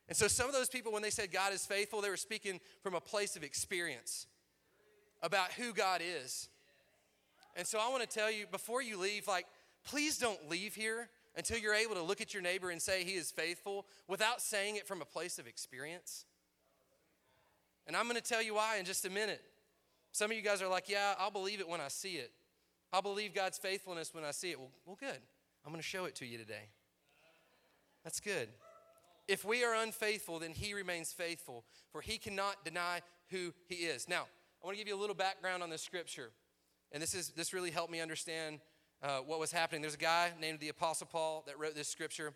and 0.07 0.17
so 0.17 0.27
some 0.27 0.47
of 0.47 0.53
those 0.53 0.69
people, 0.69 0.91
when 0.91 1.01
they 1.01 1.09
said 1.09 1.31
God 1.31 1.53
is 1.53 1.65
faithful, 1.65 2.01
they 2.01 2.09
were 2.09 2.17
speaking 2.17 2.59
from 2.81 2.93
a 2.93 3.01
place 3.01 3.35
of 3.35 3.43
experience 3.43 4.27
about 5.21 5.53
who 5.53 5.73
God 5.73 6.01
is. 6.03 6.49
And 7.55 7.65
so 7.65 7.79
I 7.79 7.89
want 7.89 8.01
to 8.01 8.09
tell 8.09 8.29
you 8.29 8.45
before 8.51 8.81
you 8.81 8.97
leave, 8.97 9.27
like, 9.27 9.45
please 9.85 10.17
don't 10.17 10.49
leave 10.49 10.75
here 10.75 11.09
until 11.35 11.57
you're 11.57 11.73
able 11.73 11.95
to 11.95 12.01
look 12.01 12.19
at 12.19 12.33
your 12.33 12.43
neighbor 12.43 12.69
and 12.69 12.81
say 12.81 13.03
he 13.03 13.13
is 13.13 13.31
faithful 13.31 13.85
without 14.07 14.41
saying 14.41 14.75
it 14.75 14.87
from 14.87 15.01
a 15.01 15.05
place 15.05 15.39
of 15.39 15.47
experience. 15.47 16.25
And 17.87 17.95
I'm 17.95 18.07
going 18.07 18.19
to 18.19 18.27
tell 18.27 18.41
you 18.41 18.55
why 18.55 18.77
in 18.77 18.85
just 18.85 19.05
a 19.05 19.09
minute. 19.09 19.41
Some 20.11 20.31
of 20.31 20.37
you 20.37 20.43
guys 20.43 20.61
are 20.61 20.67
like, 20.67 20.89
yeah, 20.89 21.15
I'll 21.17 21.31
believe 21.31 21.59
it 21.59 21.67
when 21.67 21.81
I 21.81 21.87
see 21.87 22.15
it. 22.15 22.31
I'll 22.91 23.01
believe 23.01 23.33
God's 23.33 23.57
faithfulness 23.57 24.13
when 24.13 24.23
I 24.23 24.31
see 24.31 24.51
it. 24.51 24.59
Well, 24.59 24.69
well 24.85 24.97
good. 24.99 25.19
I'm 25.65 25.71
going 25.71 25.81
to 25.81 25.87
show 25.87 26.05
it 26.05 26.15
to 26.15 26.25
you 26.25 26.37
today. 26.37 26.69
That's 28.03 28.19
good. 28.19 28.49
If 29.27 29.45
we 29.45 29.63
are 29.63 29.73
unfaithful, 29.75 30.39
then 30.39 30.51
he 30.51 30.73
remains 30.73 31.13
faithful, 31.13 31.63
for 31.91 32.01
he 32.01 32.17
cannot 32.17 32.65
deny 32.65 33.01
who 33.31 33.53
he 33.67 33.75
is. 33.75 34.09
Now, 34.09 34.25
I 34.61 34.65
want 34.65 34.77
to 34.77 34.81
give 34.81 34.87
you 34.87 34.95
a 34.95 34.99
little 34.99 35.15
background 35.15 35.63
on 35.63 35.69
this 35.69 35.81
scripture. 35.81 36.31
And 36.91 37.01
this, 37.01 37.13
is, 37.13 37.29
this 37.29 37.53
really 37.53 37.71
helped 37.71 37.91
me 37.91 38.01
understand 38.01 38.59
uh, 39.01 39.19
what 39.19 39.39
was 39.39 39.51
happening. 39.51 39.81
There's 39.81 39.95
a 39.95 39.97
guy 39.97 40.31
named 40.39 40.59
the 40.59 40.69
Apostle 40.69 41.07
Paul 41.07 41.43
that 41.47 41.57
wrote 41.57 41.75
this 41.75 41.87
scripture. 41.87 42.33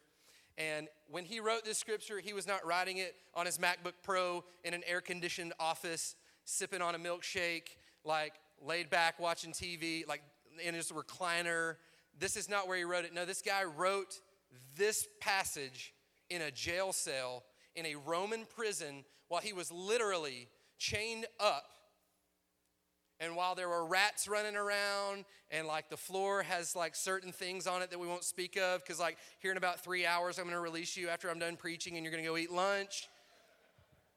And 0.58 0.88
when 1.10 1.26
he 1.26 1.40
wrote 1.40 1.64
this 1.66 1.78
scripture, 1.78 2.20
he 2.20 2.34
was 2.34 2.48
not 2.48 2.66
writing 2.66 2.98
it 2.98 3.16
on 3.36 3.46
his 3.46 3.58
MacBook 3.58 3.94
Pro 4.02 4.44
in 4.64 4.74
an 4.74 4.82
air 4.88 5.02
conditioned 5.02 5.54
office, 5.60 6.16
sipping 6.46 6.82
on 6.82 6.96
a 6.96 7.00
milkshake, 7.00 7.78
like 8.04 8.34
laid 8.66 8.90
back 8.90 9.20
watching 9.20 9.52
TV, 9.52 10.08
like 10.08 10.22
in 10.64 10.74
his 10.74 10.92
recliner. 10.92 11.76
This 12.20 12.36
is 12.36 12.50
not 12.50 12.68
where 12.68 12.78
he 12.78 12.84
wrote 12.84 13.06
it. 13.06 13.14
No, 13.14 13.26
this 13.26 13.42
guy 13.42 13.64
wrote 13.64 14.20
this 14.76 15.08
passage 15.20 15.94
in 16.30 16.42
a 16.42 16.52
jail 16.52 16.94
cell 16.94 17.44
in 17.78 17.86
a 17.86 17.96
Roman 17.96 18.46
prison 18.56 19.06
while 19.30 19.40
he 19.40 19.54
was 19.54 19.72
literally 19.72 20.48
chained 20.78 21.26
up. 21.40 21.66
And 23.20 23.36
while 23.36 23.56
there 23.56 23.70
were 23.70 23.86
rats 23.86 24.28
running 24.28 24.56
around, 24.56 25.26
and 25.50 25.66
like 25.66 25.90
the 25.90 25.98
floor 25.98 26.44
has 26.44 26.76
like 26.76 26.96
certain 26.96 27.32
things 27.32 27.66
on 27.66 27.82
it 27.82 27.90
that 27.90 28.00
we 28.00 28.08
won't 28.08 28.24
speak 28.24 28.58
of, 28.58 28.84
because 28.84 29.00
like 29.00 29.18
here 29.40 29.52
in 29.52 29.58
about 29.58 29.84
three 29.84 30.06
hours, 30.06 30.38
I'm 30.38 30.46
gonna 30.46 30.60
release 30.60 30.96
you 30.96 31.10
after 31.10 31.30
I'm 31.30 31.40
done 31.40 31.56
preaching, 31.56 31.96
and 31.96 32.04
you're 32.04 32.12
gonna 32.12 32.24
go 32.24 32.38
eat 32.38 32.52
lunch. 32.52 33.08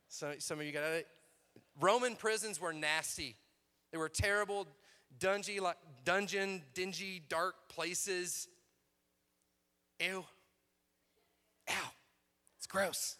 So 0.09 0.35
some 0.39 0.59
of 0.61 0.67
you 0.67 0.73
got 0.73 0.85
it. 0.85 1.07
Roman 1.81 2.15
prisons 2.15 2.61
were 2.61 2.75
nasty. 2.75 3.37
They 3.91 3.97
were 3.97 4.09
terrible, 4.11 4.67
dungy, 5.19 5.61
like 5.61 5.79
dungeon, 6.05 6.63
dingy, 6.75 7.23
dark 7.29 7.55
places. 7.69 8.49
Ew. 9.99 10.25
Ow 11.71 11.91
gross. 12.71 13.17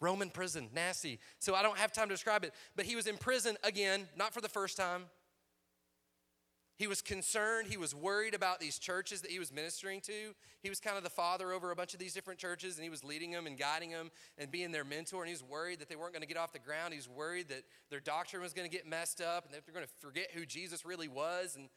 Roman 0.00 0.30
prison, 0.30 0.68
nasty. 0.74 1.18
So 1.38 1.54
I 1.54 1.62
don't 1.62 1.76
have 1.78 1.92
time 1.92 2.08
to 2.08 2.14
describe 2.14 2.42
it. 2.44 2.54
But 2.74 2.86
he 2.86 2.96
was 2.96 3.06
in 3.06 3.18
prison 3.18 3.56
again, 3.62 4.08
not 4.16 4.32
for 4.32 4.40
the 4.40 4.48
first 4.48 4.76
time. 4.76 5.04
He 6.80 6.86
was 6.86 7.02
concerned. 7.02 7.68
He 7.68 7.76
was 7.76 7.94
worried 7.94 8.32
about 8.32 8.58
these 8.58 8.78
churches 8.78 9.20
that 9.20 9.30
he 9.30 9.38
was 9.38 9.52
ministering 9.52 10.00
to. 10.00 10.34
He 10.62 10.70
was 10.70 10.80
kind 10.80 10.96
of 10.96 11.04
the 11.04 11.10
father 11.10 11.52
over 11.52 11.70
a 11.70 11.76
bunch 11.76 11.92
of 11.92 12.00
these 12.00 12.14
different 12.14 12.40
churches, 12.40 12.76
and 12.76 12.82
he 12.82 12.88
was 12.88 13.04
leading 13.04 13.30
them 13.30 13.46
and 13.46 13.58
guiding 13.58 13.90
them 13.90 14.10
and 14.38 14.50
being 14.50 14.72
their 14.72 14.84
mentor. 14.84 15.18
And 15.18 15.26
he 15.26 15.34
was 15.34 15.42
worried 15.42 15.80
that 15.80 15.90
they 15.90 15.96
weren't 15.96 16.14
going 16.14 16.22
to 16.22 16.26
get 16.26 16.38
off 16.38 16.54
the 16.54 16.58
ground. 16.58 16.94
He 16.94 16.98
was 16.98 17.08
worried 17.08 17.50
that 17.50 17.64
their 17.90 18.00
doctrine 18.00 18.40
was 18.40 18.54
going 18.54 18.66
to 18.66 18.74
get 18.74 18.86
messed 18.86 19.20
up 19.20 19.44
and 19.44 19.52
that 19.52 19.66
they're 19.66 19.74
going 19.74 19.84
to 19.84 19.92
forget 19.98 20.30
who 20.32 20.46
Jesus 20.46 20.86
really 20.86 21.08
was. 21.08 21.54
And 21.54 21.68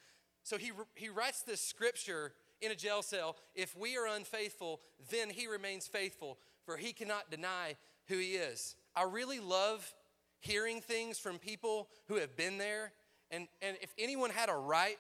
so 0.44 0.58
he, 0.58 0.72
he 0.96 1.10
writes 1.10 1.42
this 1.42 1.60
scripture 1.60 2.32
in 2.62 2.72
a 2.72 2.76
jail 2.76 3.02
cell 3.02 3.36
if 3.56 3.78
we 3.78 3.98
are 3.98 4.08
unfaithful, 4.08 4.80
then 5.12 5.30
he 5.30 5.48
remains 5.48 5.86
faithful 5.86 6.38
for 6.66 6.78
he 6.78 6.94
cannot 6.94 7.30
deny 7.30 7.76
who 8.08 8.18
he 8.18 8.34
is. 8.34 8.76
I 8.96 9.04
really 9.04 9.40
love 9.40 9.94
hearing 10.40 10.82
things 10.82 11.18
from 11.18 11.40
people 11.40 11.90
who 12.08 12.16
have 12.16 12.36
been 12.36 12.58
there. 12.58 12.92
And, 13.32 13.48
and 13.62 13.78
if 13.82 13.94
anyone 13.98 14.30
had 14.30 14.50
a 14.50 14.56
right 14.56 14.98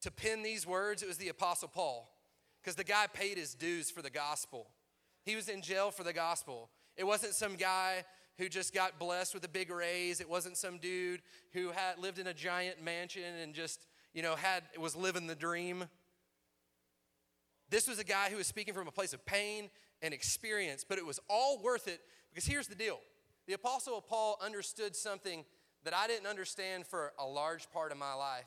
to 0.00 0.10
pen 0.10 0.42
these 0.42 0.66
words, 0.66 1.02
it 1.02 1.08
was 1.08 1.18
the 1.18 1.28
Apostle 1.28 1.68
Paul, 1.68 2.10
because 2.62 2.74
the 2.74 2.84
guy 2.84 3.06
paid 3.12 3.36
his 3.36 3.54
dues 3.54 3.90
for 3.90 4.02
the 4.02 4.10
gospel. 4.10 4.70
He 5.24 5.36
was 5.36 5.48
in 5.48 5.62
jail 5.62 5.90
for 5.90 6.02
the 6.02 6.12
gospel. 6.12 6.70
It 6.96 7.04
wasn't 7.04 7.34
some 7.34 7.56
guy 7.56 8.04
who 8.38 8.48
just 8.48 8.72
got 8.72 8.98
blessed 8.98 9.34
with 9.34 9.44
a 9.44 9.48
big 9.48 9.70
raise. 9.70 10.20
It 10.20 10.28
wasn't 10.28 10.56
some 10.56 10.78
dude 10.78 11.20
who 11.52 11.70
had 11.70 11.98
lived 11.98 12.18
in 12.18 12.26
a 12.26 12.34
giant 12.34 12.82
mansion 12.82 13.34
and 13.42 13.54
just, 13.54 13.86
you 14.14 14.22
know, 14.22 14.34
had 14.34 14.62
was 14.78 14.96
living 14.96 15.26
the 15.26 15.34
dream. 15.34 15.84
This 17.70 17.86
was 17.86 17.98
a 18.00 18.04
guy 18.04 18.30
who 18.30 18.36
was 18.36 18.48
speaking 18.48 18.74
from 18.74 18.88
a 18.88 18.92
place 18.92 19.12
of 19.12 19.24
pain 19.24 19.70
and 20.02 20.12
experience, 20.12 20.84
but 20.86 20.98
it 20.98 21.06
was 21.06 21.20
all 21.28 21.62
worth 21.62 21.86
it 21.86 22.00
because 22.30 22.44
here's 22.44 22.66
the 22.66 22.74
deal 22.74 22.98
the 23.46 23.54
Apostle 23.54 24.00
Paul 24.00 24.38
understood 24.44 24.94
something 24.94 25.44
that 25.84 25.94
I 25.94 26.06
didn't 26.06 26.26
understand 26.26 26.86
for 26.86 27.12
a 27.18 27.24
large 27.24 27.70
part 27.70 27.92
of 27.92 27.98
my 27.98 28.12
life, 28.12 28.46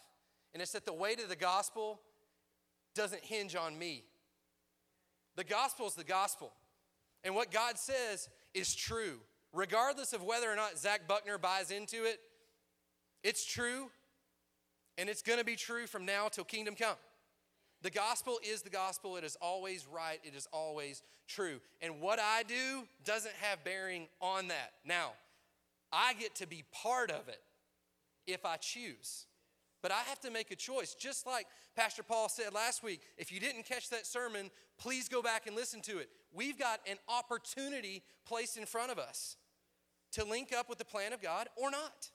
and 0.53 0.61
it's 0.61 0.73
that 0.73 0.85
the 0.85 0.93
weight 0.93 1.21
of 1.21 1.29
the 1.29 1.35
gospel 1.35 2.01
doesn't 2.93 3.23
hinge 3.23 3.55
on 3.55 3.77
me. 3.77 4.03
The 5.35 5.43
gospel 5.43 5.87
is 5.87 5.95
the 5.95 6.03
gospel. 6.03 6.53
And 7.23 7.33
what 7.33 7.49
God 7.51 7.79
says 7.79 8.29
is 8.53 8.75
true. 8.75 9.19
Regardless 9.51 10.13
of 10.13 10.23
whether 10.23 10.51
or 10.51 10.55
not 10.55 10.77
Zach 10.77 11.07
Buckner 11.07 11.37
buys 11.37 11.71
into 11.71 12.03
it, 12.03 12.19
it's 13.23 13.45
true, 13.45 13.89
and 14.97 15.09
it's 15.09 15.21
gonna 15.21 15.43
be 15.43 15.55
true 15.55 15.87
from 15.87 16.05
now 16.05 16.27
till 16.27 16.43
kingdom 16.43 16.75
come. 16.75 16.95
The 17.83 17.91
gospel 17.91 18.39
is 18.49 18.61
the 18.61 18.69
gospel. 18.69 19.17
It 19.17 19.23
is 19.23 19.37
always 19.41 19.85
right. 19.85 20.19
It 20.23 20.35
is 20.35 20.47
always 20.51 21.03
true. 21.27 21.59
And 21.81 21.99
what 21.99 22.17
I 22.17 22.43
do 22.43 22.87
doesn't 23.03 23.35
have 23.41 23.63
bearing 23.63 24.07
on 24.21 24.47
that. 24.47 24.71
Now, 24.85 25.11
I 25.91 26.13
get 26.13 26.35
to 26.35 26.47
be 26.47 26.63
part 26.71 27.11
of 27.11 27.27
it 27.27 27.41
if 28.25 28.45
I 28.45 28.55
choose. 28.55 29.25
But 29.81 29.91
I 29.91 29.99
have 30.07 30.21
to 30.21 30.31
make 30.31 30.49
a 30.49 30.55
choice. 30.55 30.95
Just 30.95 31.27
like 31.27 31.45
Pastor 31.75 32.03
Paul 32.03 32.29
said 32.29 32.53
last 32.53 32.83
week, 32.83 33.01
if 33.17 33.33
you 33.33 33.41
didn't 33.41 33.65
catch 33.65 33.89
that 33.89 34.07
sermon, 34.07 34.49
please 34.79 35.09
go 35.09 35.21
back 35.21 35.45
and 35.45 35.55
listen 35.55 35.81
to 35.81 35.97
it. 35.97 36.09
We've 36.33 36.57
got 36.57 36.79
an 36.89 36.97
opportunity 37.09 38.01
placed 38.25 38.57
in 38.57 38.65
front 38.65 38.93
of 38.93 38.97
us 38.97 39.35
to 40.13 40.23
link 40.23 40.53
up 40.57 40.69
with 40.69 40.77
the 40.77 40.85
plan 40.85 41.11
of 41.11 41.21
God 41.21 41.49
or 41.57 41.69
not. 41.69 42.11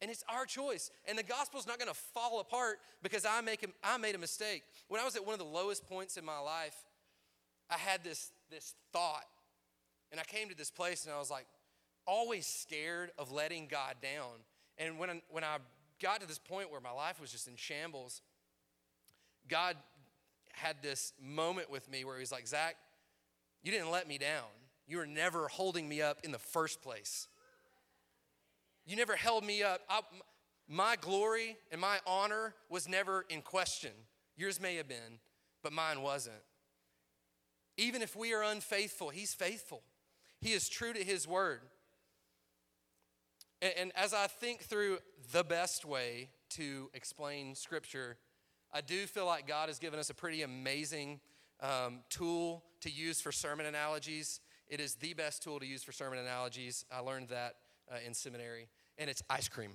And 0.00 0.10
it's 0.10 0.24
our 0.28 0.46
choice. 0.46 0.90
And 1.08 1.18
the 1.18 1.22
gospel's 1.22 1.66
not 1.66 1.80
to 1.80 1.94
fall 1.94 2.40
apart 2.40 2.78
because 3.02 3.24
I, 3.24 3.40
make 3.40 3.62
a, 3.62 3.66
I 3.82 3.96
made 3.98 4.14
a 4.14 4.18
mistake. 4.18 4.62
When 4.88 5.00
I 5.00 5.04
was 5.04 5.16
at 5.16 5.24
one 5.24 5.32
of 5.32 5.40
the 5.40 5.44
lowest 5.44 5.88
points 5.88 6.16
in 6.16 6.24
my 6.24 6.38
life, 6.38 6.76
I 7.68 7.76
had 7.76 8.04
this, 8.04 8.30
this 8.50 8.74
thought. 8.92 9.26
And 10.10 10.20
I 10.20 10.24
came 10.24 10.48
to 10.48 10.56
this 10.56 10.70
place 10.70 11.04
and 11.04 11.12
I 11.12 11.18
was 11.18 11.30
like, 11.30 11.46
always 12.06 12.46
scared 12.46 13.10
of 13.18 13.32
letting 13.32 13.66
God 13.66 13.96
down. 14.00 14.32
And 14.78 14.98
when 14.98 15.10
I, 15.10 15.22
when 15.30 15.44
I 15.44 15.58
got 16.00 16.20
to 16.20 16.26
this 16.26 16.38
point 16.38 16.70
where 16.70 16.80
my 16.80 16.92
life 16.92 17.20
was 17.20 17.30
just 17.30 17.48
in 17.48 17.56
shambles, 17.56 18.22
God 19.48 19.76
had 20.52 20.76
this 20.82 21.12
moment 21.20 21.70
with 21.70 21.90
me 21.90 22.04
where 22.04 22.18
He's 22.18 22.32
like, 22.32 22.46
Zach, 22.46 22.76
you 23.62 23.70
didn't 23.70 23.90
let 23.90 24.08
me 24.08 24.18
down. 24.18 24.46
You 24.86 24.98
were 24.98 25.06
never 25.06 25.48
holding 25.48 25.88
me 25.88 26.00
up 26.00 26.20
in 26.24 26.32
the 26.32 26.38
first 26.38 26.80
place. 26.80 27.28
You 28.88 28.96
never 28.96 29.16
held 29.16 29.44
me 29.44 29.62
up. 29.62 29.82
I, 29.90 30.00
my 30.66 30.96
glory 30.98 31.58
and 31.70 31.78
my 31.78 31.98
honor 32.06 32.54
was 32.70 32.88
never 32.88 33.26
in 33.28 33.42
question. 33.42 33.90
Yours 34.34 34.58
may 34.58 34.76
have 34.76 34.88
been, 34.88 35.20
but 35.62 35.74
mine 35.74 36.00
wasn't. 36.00 36.40
Even 37.76 38.00
if 38.00 38.16
we 38.16 38.32
are 38.32 38.42
unfaithful, 38.42 39.10
He's 39.10 39.34
faithful. 39.34 39.82
He 40.40 40.54
is 40.54 40.70
true 40.70 40.94
to 40.94 41.04
His 41.04 41.28
word. 41.28 41.60
And, 43.60 43.74
and 43.78 43.92
as 43.94 44.14
I 44.14 44.26
think 44.26 44.62
through 44.62 45.00
the 45.32 45.44
best 45.44 45.84
way 45.84 46.30
to 46.50 46.90
explain 46.94 47.54
Scripture, 47.54 48.16
I 48.72 48.80
do 48.80 49.06
feel 49.06 49.26
like 49.26 49.46
God 49.46 49.68
has 49.68 49.78
given 49.78 49.98
us 49.98 50.08
a 50.08 50.14
pretty 50.14 50.40
amazing 50.40 51.20
um, 51.60 52.00
tool 52.08 52.64
to 52.80 52.90
use 52.90 53.20
for 53.20 53.32
sermon 53.32 53.66
analogies. 53.66 54.40
It 54.66 54.80
is 54.80 54.94
the 54.94 55.12
best 55.12 55.42
tool 55.42 55.60
to 55.60 55.66
use 55.66 55.84
for 55.84 55.92
sermon 55.92 56.18
analogies. 56.18 56.86
I 56.90 57.00
learned 57.00 57.28
that 57.28 57.56
uh, 57.92 57.96
in 58.06 58.14
seminary 58.14 58.68
and 58.98 59.08
it's 59.08 59.22
ice 59.30 59.48
cream. 59.48 59.72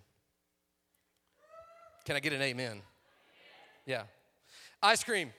Can 2.05 2.15
I 2.15 2.19
get 2.19 2.33
an 2.33 2.41
amen? 2.41 2.81
Yeah. 3.85 4.03
Ice 4.81 5.03
cream. 5.03 5.31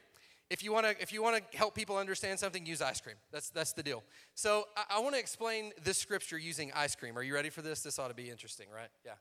If 0.50 0.62
you 0.62 0.73
want 0.73 0.87
to 0.87 1.03
if 1.03 1.12
you 1.12 1.23
want 1.23 1.37
to 1.37 1.57
help 1.57 1.75
people 1.75 1.97
understand 1.97 2.38
something, 2.38 2.64
use 2.64 2.81
ice 2.81 3.00
cream. 3.00 3.17
That's 3.33 3.50
that's 3.50 3.73
the 3.73 3.83
deal. 3.83 4.03
So 4.35 4.64
I, 4.76 4.97
I 4.97 5.00
want 5.00 5.14
to 5.14 5.21
explain 5.21 5.73
this 5.83 5.99
scripture 5.99 6.38
using 6.38 6.71
ice 6.75 6.95
cream. 6.95 7.17
Are 7.19 7.23
you 7.23 7.35
ready 7.35 7.50
for 7.50 7.62
this? 7.62 7.83
This 7.83 7.99
ought 7.99 8.09
to 8.09 8.14
be 8.14 8.31
interesting, 8.31 8.67
right? 8.75 8.88
Yeah. 9.05 9.12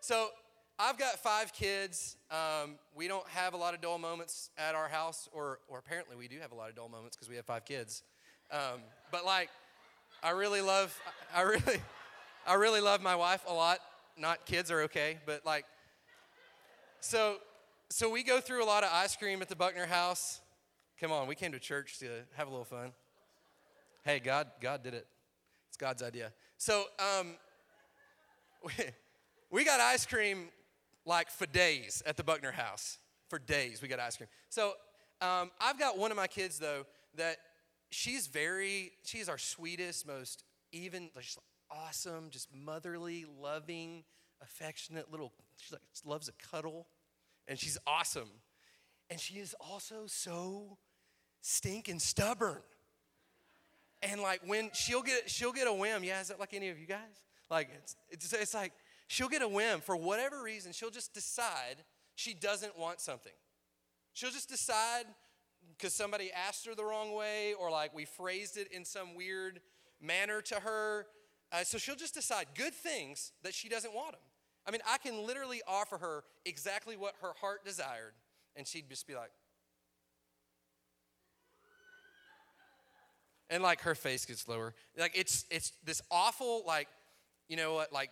So 0.00 0.28
I've 0.78 0.96
got 0.96 1.18
five 1.18 1.52
kids. 1.52 2.16
Um, 2.30 2.76
we 2.94 3.08
don't 3.08 3.28
have 3.28 3.52
a 3.52 3.56
lot 3.56 3.74
of 3.74 3.80
dull 3.80 3.98
moments 3.98 4.50
at 4.56 4.74
our 4.74 4.88
house, 4.88 5.28
or 5.32 5.58
or 5.68 5.78
apparently 5.78 6.16
we 6.16 6.28
do 6.28 6.38
have 6.40 6.52
a 6.52 6.54
lot 6.54 6.70
of 6.70 6.76
dull 6.76 6.88
moments 6.88 7.16
because 7.16 7.28
we 7.28 7.36
have 7.36 7.44
five 7.44 7.64
kids. 7.64 8.02
Um, 8.50 8.80
but 9.12 9.24
like, 9.24 9.50
I 10.22 10.30
really 10.30 10.62
love 10.62 10.98
I 11.34 11.42
really 11.42 11.80
I 12.46 12.54
really 12.54 12.80
love 12.80 13.02
my 13.02 13.16
wife 13.16 13.44
a 13.46 13.52
lot 13.52 13.80
not 14.20 14.46
kids 14.46 14.70
are 14.70 14.82
okay, 14.82 15.18
but 15.26 15.44
like, 15.44 15.64
so, 17.00 17.36
so 17.88 18.10
we 18.10 18.22
go 18.22 18.40
through 18.40 18.62
a 18.62 18.66
lot 18.66 18.84
of 18.84 18.90
ice 18.92 19.16
cream 19.16 19.40
at 19.42 19.48
the 19.48 19.56
Buckner 19.56 19.86
house. 19.86 20.40
Come 21.00 21.12
on, 21.12 21.26
we 21.26 21.34
came 21.34 21.52
to 21.52 21.58
church 21.58 21.98
to 22.00 22.08
have 22.34 22.46
a 22.46 22.50
little 22.50 22.64
fun. 22.64 22.92
Hey, 24.04 24.20
God, 24.20 24.48
God 24.60 24.82
did 24.82 24.94
it. 24.94 25.06
It's 25.68 25.76
God's 25.76 26.02
idea. 26.02 26.32
So, 26.58 26.84
um, 26.98 27.36
we, 28.64 28.72
we 29.50 29.64
got 29.64 29.80
ice 29.80 30.04
cream 30.04 30.48
like 31.06 31.30
for 31.30 31.46
days 31.46 32.02
at 32.06 32.16
the 32.16 32.24
Buckner 32.24 32.52
house. 32.52 32.98
For 33.28 33.38
days, 33.38 33.80
we 33.80 33.88
got 33.88 34.00
ice 34.00 34.16
cream. 34.16 34.28
So, 34.48 34.74
um, 35.20 35.50
I've 35.60 35.78
got 35.78 35.98
one 35.98 36.10
of 36.10 36.16
my 36.16 36.26
kids 36.26 36.58
though 36.58 36.84
that 37.16 37.36
she's 37.90 38.26
very, 38.26 38.92
she's 39.04 39.28
our 39.28 39.38
sweetest, 39.38 40.06
most 40.06 40.44
even, 40.72 41.10
awesome, 41.70 42.30
just 42.30 42.48
motherly, 42.54 43.26
loving, 43.40 44.04
affectionate 44.42 45.10
little, 45.10 45.32
she 45.56 45.74
like, 45.74 45.82
loves 46.04 46.28
a 46.28 46.32
cuddle, 46.32 46.86
and 47.48 47.58
she's 47.58 47.78
awesome. 47.86 48.28
And 49.08 49.18
she 49.18 49.34
is 49.34 49.54
also 49.60 50.06
so 50.06 50.78
stinking 51.40 51.98
stubborn. 51.98 52.62
And 54.02 54.20
like 54.20 54.40
when 54.46 54.70
she'll 54.72 55.02
get 55.02 55.28
she'll 55.28 55.52
get 55.52 55.66
a 55.66 55.72
whim, 55.72 56.04
yeah, 56.04 56.20
is 56.20 56.28
that 56.28 56.40
like 56.40 56.54
any 56.54 56.68
of 56.68 56.78
you 56.78 56.86
guys? 56.86 57.24
Like 57.50 57.68
it's, 57.76 57.96
it's, 58.08 58.32
it's 58.32 58.54
like 58.54 58.72
she'll 59.08 59.28
get 59.28 59.42
a 59.42 59.48
whim 59.48 59.80
for 59.80 59.96
whatever 59.96 60.42
reason, 60.42 60.72
she'll 60.72 60.90
just 60.90 61.12
decide 61.12 61.76
she 62.14 62.34
doesn't 62.34 62.78
want 62.78 63.00
something. 63.00 63.32
She'll 64.12 64.30
just 64.30 64.48
decide 64.48 65.04
because 65.76 65.94
somebody 65.94 66.30
asked 66.32 66.66
her 66.66 66.74
the 66.74 66.84
wrong 66.84 67.14
way 67.14 67.54
or 67.58 67.70
like 67.70 67.94
we 67.94 68.04
phrased 68.04 68.56
it 68.56 68.68
in 68.72 68.84
some 68.84 69.14
weird 69.14 69.60
manner 70.00 70.40
to 70.42 70.56
her 70.56 71.06
uh, 71.52 71.64
so 71.64 71.78
she'll 71.78 71.96
just 71.96 72.14
decide 72.14 72.46
good 72.54 72.74
things 72.74 73.32
that 73.42 73.54
she 73.54 73.68
doesn't 73.68 73.94
want 73.94 74.12
them. 74.12 74.20
I 74.66 74.70
mean, 74.70 74.80
I 74.88 74.98
can 74.98 75.26
literally 75.26 75.62
offer 75.66 75.98
her 75.98 76.24
exactly 76.44 76.96
what 76.96 77.14
her 77.22 77.32
heart 77.40 77.64
desired, 77.64 78.12
and 78.56 78.66
she'd 78.66 78.88
just 78.88 79.06
be 79.06 79.14
like, 79.14 79.30
and 83.48 83.62
like 83.62 83.80
her 83.80 83.94
face 83.94 84.24
gets 84.24 84.46
lower. 84.48 84.74
Like 84.96 85.12
it's 85.14 85.44
it's 85.50 85.72
this 85.84 86.00
awful 86.10 86.62
like, 86.66 86.88
you 87.48 87.56
know 87.56 87.74
what? 87.74 87.92
Like 87.92 88.10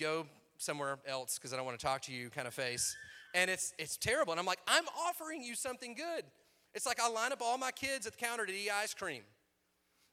go 0.00 0.26
somewhere 0.56 0.98
else 1.06 1.38
because 1.38 1.52
I 1.52 1.56
don't 1.56 1.66
want 1.66 1.78
to 1.78 1.84
talk 1.84 2.02
to 2.02 2.12
you 2.12 2.30
kind 2.30 2.48
of 2.48 2.54
face. 2.54 2.96
And 3.34 3.50
it's 3.50 3.74
it's 3.78 3.98
terrible. 3.98 4.32
And 4.32 4.40
I'm 4.40 4.46
like, 4.46 4.60
I'm 4.66 4.84
offering 5.06 5.42
you 5.42 5.54
something 5.54 5.94
good. 5.94 6.24
It's 6.74 6.86
like 6.86 7.00
I 7.00 7.08
line 7.08 7.32
up 7.32 7.42
all 7.42 7.58
my 7.58 7.70
kids 7.70 8.06
at 8.06 8.12
the 8.12 8.18
counter 8.18 8.46
to 8.46 8.52
eat 8.52 8.70
ice 8.70 8.94
cream 8.94 9.22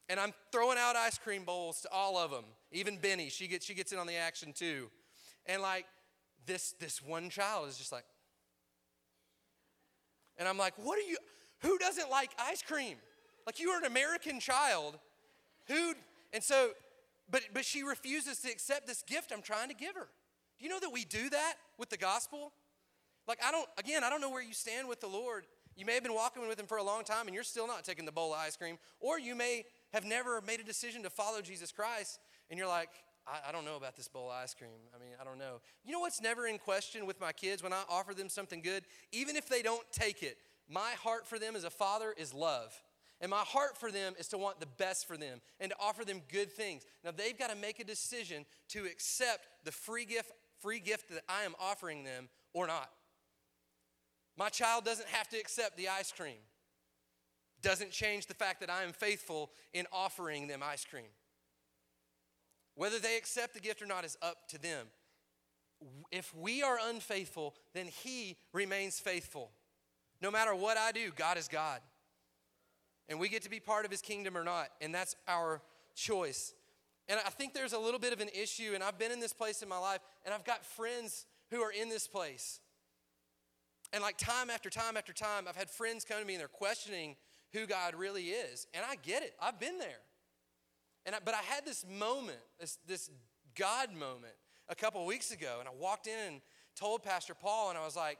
and 0.08 0.20
I'm 0.20 0.32
throwing 0.52 0.78
out 0.78 0.96
ice 0.96 1.18
cream 1.18 1.44
bowls 1.44 1.80
to 1.82 1.90
all 1.90 2.16
of 2.16 2.30
them. 2.30 2.44
Even 2.72 2.98
Benny, 2.98 3.28
she 3.28 3.46
gets 3.46 3.66
she 3.66 3.74
gets 3.74 3.92
in 3.92 3.98
on 3.98 4.06
the 4.06 4.16
action 4.16 4.52
too. 4.52 4.90
And 5.46 5.62
like 5.62 5.86
this 6.46 6.74
this 6.78 7.02
one 7.02 7.28
child 7.30 7.68
is 7.68 7.78
just 7.78 7.92
like 7.92 8.04
and 10.38 10.46
I'm 10.46 10.58
like, 10.58 10.74
"What 10.76 10.98
are 10.98 11.08
you 11.08 11.16
who 11.60 11.78
doesn't 11.78 12.10
like 12.10 12.30
ice 12.38 12.62
cream? 12.62 12.96
Like 13.46 13.60
you 13.60 13.70
are 13.70 13.78
an 13.78 13.86
American 13.86 14.40
child 14.40 14.98
who 15.66 15.94
and 16.32 16.42
so 16.42 16.70
but 17.30 17.42
but 17.52 17.64
she 17.64 17.82
refuses 17.82 18.38
to 18.40 18.50
accept 18.50 18.86
this 18.86 19.02
gift 19.02 19.32
I'm 19.32 19.42
trying 19.42 19.68
to 19.68 19.74
give 19.74 19.94
her. 19.94 20.08
Do 20.58 20.64
you 20.64 20.70
know 20.70 20.80
that 20.80 20.92
we 20.92 21.04
do 21.04 21.28
that 21.30 21.54
with 21.78 21.90
the 21.90 21.96
gospel? 21.96 22.52
Like 23.26 23.38
I 23.44 23.50
don't 23.50 23.68
again, 23.78 24.04
I 24.04 24.10
don't 24.10 24.20
know 24.20 24.30
where 24.30 24.42
you 24.42 24.52
stand 24.52 24.88
with 24.88 25.00
the 25.00 25.08
Lord. 25.08 25.46
You 25.76 25.84
may 25.84 25.94
have 25.94 26.02
been 26.02 26.14
walking 26.14 26.46
with 26.48 26.58
him 26.58 26.66
for 26.66 26.78
a 26.78 26.82
long 26.82 27.04
time 27.04 27.26
and 27.26 27.34
you're 27.34 27.44
still 27.44 27.66
not 27.66 27.84
taking 27.84 28.06
the 28.06 28.12
bowl 28.12 28.32
of 28.32 28.40
ice 28.40 28.56
cream, 28.56 28.78
or 29.00 29.18
you 29.18 29.34
may 29.34 29.64
have 29.96 30.04
never 30.04 30.42
made 30.42 30.60
a 30.60 30.62
decision 30.62 31.02
to 31.02 31.10
follow 31.10 31.40
Jesus 31.40 31.72
Christ, 31.72 32.20
and 32.50 32.58
you're 32.58 32.68
like, 32.68 32.90
I, 33.26 33.48
I, 33.48 33.52
don't 33.52 33.64
know 33.64 33.76
about 33.76 33.96
this 33.96 34.08
bowl 34.08 34.30
of 34.30 34.36
ice 34.36 34.52
cream. 34.52 34.68
I 34.94 34.98
mean, 34.98 35.14
I 35.18 35.24
don't 35.24 35.38
know. 35.38 35.60
You 35.84 35.92
know 35.92 36.00
what's 36.00 36.20
never 36.20 36.46
in 36.46 36.58
question 36.58 37.06
with 37.06 37.18
my 37.18 37.32
kids 37.32 37.62
when 37.62 37.72
I 37.72 37.82
offer 37.88 38.12
them 38.12 38.28
something 38.28 38.60
good? 38.60 38.84
Even 39.10 39.36
if 39.36 39.48
they 39.48 39.62
don't 39.62 39.84
take 39.92 40.22
it, 40.22 40.36
my 40.68 40.90
heart 41.02 41.26
for 41.26 41.38
them 41.38 41.56
as 41.56 41.64
a 41.64 41.70
father 41.70 42.14
is 42.16 42.34
love. 42.34 42.78
And 43.22 43.30
my 43.30 43.40
heart 43.40 43.78
for 43.78 43.90
them 43.90 44.12
is 44.18 44.28
to 44.28 44.38
want 44.38 44.60
the 44.60 44.66
best 44.66 45.08
for 45.08 45.16
them 45.16 45.40
and 45.58 45.70
to 45.70 45.76
offer 45.80 46.04
them 46.04 46.20
good 46.30 46.52
things. 46.52 46.84
Now 47.02 47.12
they've 47.16 47.38
got 47.38 47.48
to 47.48 47.56
make 47.56 47.80
a 47.80 47.84
decision 47.84 48.44
to 48.68 48.84
accept 48.84 49.48
the 49.64 49.72
free 49.72 50.04
gift, 50.04 50.32
free 50.60 50.78
gift 50.78 51.08
that 51.08 51.22
I 51.26 51.44
am 51.44 51.54
offering 51.58 52.04
them 52.04 52.28
or 52.52 52.66
not. 52.66 52.90
My 54.36 54.50
child 54.50 54.84
doesn't 54.84 55.08
have 55.08 55.28
to 55.30 55.38
accept 55.38 55.78
the 55.78 55.88
ice 55.88 56.12
cream 56.12 56.36
doesn't 57.66 57.90
change 57.90 58.26
the 58.26 58.34
fact 58.34 58.60
that 58.60 58.70
I 58.70 58.84
am 58.84 58.92
faithful 58.92 59.50
in 59.74 59.86
offering 59.92 60.46
them 60.46 60.62
ice 60.62 60.84
cream. 60.84 61.10
Whether 62.76 63.00
they 63.00 63.16
accept 63.16 63.54
the 63.54 63.60
gift 63.60 63.82
or 63.82 63.86
not 63.86 64.04
is 64.04 64.16
up 64.22 64.46
to 64.50 64.58
them. 64.58 64.86
If 66.12 66.32
we 66.36 66.62
are 66.62 66.78
unfaithful, 66.80 67.54
then 67.74 67.86
He 67.86 68.36
remains 68.52 69.00
faithful. 69.00 69.50
No 70.22 70.30
matter 70.30 70.54
what 70.54 70.76
I 70.76 70.92
do, 70.92 71.10
God 71.16 71.38
is 71.38 71.48
God. 71.48 71.80
And 73.08 73.18
we 73.18 73.28
get 73.28 73.42
to 73.42 73.50
be 73.50 73.58
part 73.58 73.84
of 73.84 73.90
His 73.90 74.00
kingdom 74.00 74.36
or 74.36 74.44
not, 74.44 74.68
and 74.80 74.94
that's 74.94 75.16
our 75.26 75.60
choice. 75.96 76.54
And 77.08 77.18
I 77.26 77.30
think 77.30 77.52
there's 77.52 77.72
a 77.72 77.78
little 77.80 78.00
bit 78.00 78.12
of 78.12 78.20
an 78.20 78.28
issue, 78.28 78.72
and 78.74 78.84
I've 78.84 78.98
been 78.98 79.10
in 79.10 79.18
this 79.18 79.32
place 79.32 79.60
in 79.60 79.68
my 79.68 79.78
life, 79.78 80.00
and 80.24 80.32
I've 80.32 80.44
got 80.44 80.64
friends 80.64 81.26
who 81.50 81.62
are 81.62 81.72
in 81.72 81.88
this 81.88 82.06
place. 82.06 82.60
And 83.92 84.02
like 84.02 84.18
time 84.18 84.50
after 84.50 84.70
time 84.70 84.96
after 84.96 85.12
time, 85.12 85.46
I've 85.48 85.56
had 85.56 85.68
friends 85.68 86.04
come 86.04 86.20
to 86.20 86.24
me 86.24 86.34
and 86.34 86.40
they're 86.40 86.48
questioning 86.48 87.16
who 87.56 87.66
God 87.66 87.94
really 87.94 88.24
is. 88.24 88.66
And 88.74 88.84
I 88.88 88.96
get 88.96 89.22
it, 89.22 89.34
I've 89.40 89.58
been 89.58 89.78
there. 89.78 90.00
And 91.04 91.14
I, 91.14 91.18
but 91.24 91.34
I 91.34 91.42
had 91.42 91.64
this 91.64 91.84
moment, 91.88 92.38
this, 92.60 92.78
this 92.86 93.10
God 93.54 93.92
moment 93.92 94.34
a 94.68 94.74
couple 94.74 95.04
weeks 95.06 95.30
ago, 95.30 95.56
and 95.60 95.68
I 95.68 95.72
walked 95.78 96.06
in 96.06 96.18
and 96.26 96.40
told 96.74 97.02
Pastor 97.02 97.34
Paul, 97.34 97.70
and 97.70 97.78
I 97.78 97.84
was 97.84 97.96
like, 97.96 98.18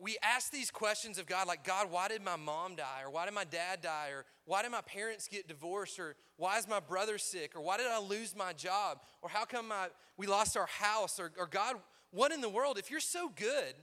we 0.00 0.16
ask 0.22 0.52
these 0.52 0.70
questions 0.70 1.18
of 1.18 1.26
God, 1.26 1.48
like, 1.48 1.64
God, 1.64 1.90
why 1.90 2.06
did 2.06 2.22
my 2.22 2.36
mom 2.36 2.76
die? 2.76 3.00
Or 3.04 3.10
why 3.10 3.24
did 3.24 3.34
my 3.34 3.44
dad 3.44 3.80
die? 3.82 4.10
Or 4.12 4.24
why 4.44 4.62
did 4.62 4.70
my 4.70 4.80
parents 4.80 5.26
get 5.26 5.48
divorced? 5.48 5.98
Or 5.98 6.14
why 6.36 6.58
is 6.58 6.68
my 6.68 6.78
brother 6.78 7.18
sick? 7.18 7.56
Or 7.56 7.62
why 7.62 7.78
did 7.78 7.88
I 7.88 7.98
lose 7.98 8.36
my 8.36 8.52
job? 8.52 8.98
Or 9.22 9.28
how 9.28 9.44
come 9.44 9.68
my, 9.68 9.88
we 10.16 10.28
lost 10.28 10.56
our 10.56 10.66
house? 10.66 11.18
Or, 11.18 11.32
or 11.36 11.48
God, 11.48 11.76
what 12.12 12.30
in 12.30 12.40
the 12.40 12.48
world? 12.48 12.78
If 12.78 12.92
you're 12.92 13.00
so 13.00 13.28
good, 13.34 13.74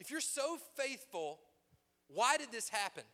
if 0.00 0.10
you're 0.10 0.20
so 0.20 0.58
faithful, 0.76 1.38
why 2.14 2.36
did 2.36 2.52
this 2.52 2.68
happen? 2.68 3.04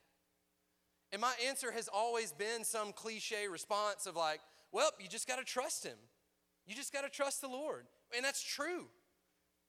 And 1.13 1.21
my 1.21 1.35
answer 1.47 1.71
has 1.71 1.89
always 1.89 2.33
been 2.33 2.65
some 2.65 2.93
cliche 2.93 3.47
response 3.49 4.07
of, 4.07 4.17
like, 4.17 4.41
well, 4.73 4.91
you 4.99 5.09
just 5.09 5.29
got 5.29 5.39
to 5.39 5.45
trust 5.45 5.85
Him. 5.85 5.99
You 6.67 6.75
just 6.75 6.93
got 6.93 7.03
to 7.03 7.11
trust 7.11 7.41
the 7.41 7.49
Lord. 7.49 7.87
And 8.15 8.25
that's 8.25 8.43
true. 8.43 8.87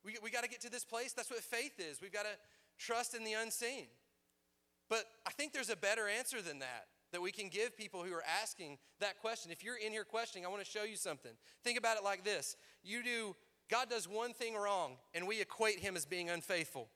We, 0.04 0.16
we 0.24 0.32
got 0.32 0.44
to 0.44 0.50
get 0.50 0.62
to 0.62 0.72
this 0.72 0.86
place. 0.86 1.14
That's 1.14 1.30
what 1.30 1.40
faith 1.42 1.80
is. 1.80 2.02
We've 2.02 2.12
got 2.12 2.24
to 2.24 2.38
trust 2.78 3.14
in 3.14 3.24
the 3.24 3.34
unseen. 3.34 3.86
But 4.90 5.06
I 5.26 5.32
think 5.32 5.54
there's 5.54 5.70
a 5.70 5.76
better 5.76 6.08
answer 6.08 6.42
than 6.42 6.60
that 6.60 6.88
that 7.14 7.22
we 7.22 7.32
can 7.32 7.48
give 7.48 7.78
people 7.78 8.04
who 8.04 8.14
are 8.14 8.24
asking 8.42 8.78
that 9.00 9.20
question. 9.20 9.52
If 9.52 9.64
you're 9.64 9.78
in 9.78 9.92
here 9.92 10.04
questioning, 10.04 10.46
I 10.46 10.50
want 10.50 10.64
to 10.64 10.70
show 10.70 10.84
you 10.84 10.98
something. 10.98 11.32
Think 11.64 11.78
about 11.78 11.98
it 11.98 12.04
like 12.04 12.24
this 12.24 12.56
You 12.84 13.04
do, 13.04 13.36
God 13.70 13.90
does 13.90 14.08
one 14.08 14.34
thing 14.34 14.56
wrong, 14.56 14.98
and 15.14 15.28
we 15.28 15.42
equate 15.42 15.80
him 15.80 15.96
as 15.96 16.06
being 16.06 16.30
unfaithful. 16.30 16.90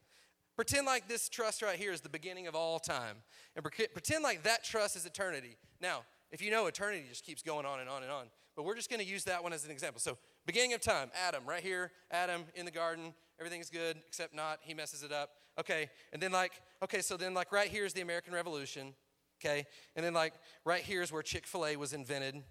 Pretend 0.62 0.86
like 0.86 1.08
this 1.08 1.28
trust 1.28 1.64
right 1.64 1.76
here 1.76 1.92
is 1.92 2.02
the 2.02 2.10
beginning 2.10 2.46
of 2.46 2.54
all 2.54 2.78
time, 2.78 3.16
and 3.56 3.66
pretend 3.66 4.24
like 4.24 4.44
that 4.44 4.64
trust 4.64 4.96
is 4.96 5.08
eternity. 5.08 5.58
Now, 5.82 6.04
if 6.32 6.40
you 6.40 6.52
know 6.52 6.68
eternity 6.68 7.04
just 7.10 7.26
keeps 7.26 7.42
going 7.42 7.66
on 7.66 7.80
and 7.80 7.90
on 7.90 8.04
and 8.04 8.12
on, 8.12 8.26
but 8.56 8.64
we're 8.64 8.76
just 8.76 8.88
going 8.88 9.00
to 9.00 9.06
use 9.06 9.24
that 9.24 9.42
one 9.42 9.54
as 9.54 9.66
an 9.66 9.72
example. 9.72 10.00
So 10.00 10.20
Beginning 10.46 10.74
of 10.74 10.82
time, 10.82 11.12
Adam, 11.28 11.44
right 11.46 11.62
here, 11.62 11.92
Adam 12.10 12.44
in 12.56 12.66
the 12.66 12.72
garden, 12.72 13.14
everything's 13.40 13.70
good, 13.70 13.98
except 14.08 14.36
not, 14.36 14.60
he 14.62 14.74
messes 14.74 15.04
it 15.04 15.12
up. 15.12 15.30
Okay, 15.60 15.90
and 16.14 16.22
then 16.22 16.32
like, 16.32 16.54
okay, 16.84 17.02
so 17.02 17.16
then 17.16 17.34
like 17.34 17.52
right 17.52 17.68
here 17.68 17.86
is 17.86 17.94
the 17.94 18.02
American 18.02 18.34
Revolution, 18.34 18.94
okay, 19.40 19.66
and 19.96 20.04
then 20.06 20.14
like 20.14 20.34
right 20.66 20.82
here 20.82 21.02
is 21.02 21.12
where 21.12 21.22
Chick 21.22 21.46
fil 21.46 21.66
A 21.66 21.76
was 21.76 21.94
invented. 21.94 22.42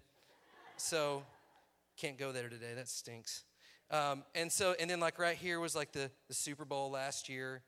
So, 0.77 1.23
can't 1.97 2.17
go 2.17 2.31
there 2.31 2.47
today, 2.47 2.73
that 2.75 2.87
stinks. 2.87 3.43
Um, 3.89 4.23
and 4.35 4.49
so, 4.49 4.73
and 4.79 4.89
then 4.89 4.99
like 5.01 5.19
right 5.19 5.35
here 5.35 5.59
was 5.59 5.75
like 5.75 5.91
the, 5.91 6.09
the 6.29 6.33
Super 6.33 6.63
Bowl 6.63 6.91
last 6.91 7.27
year. 7.27 7.61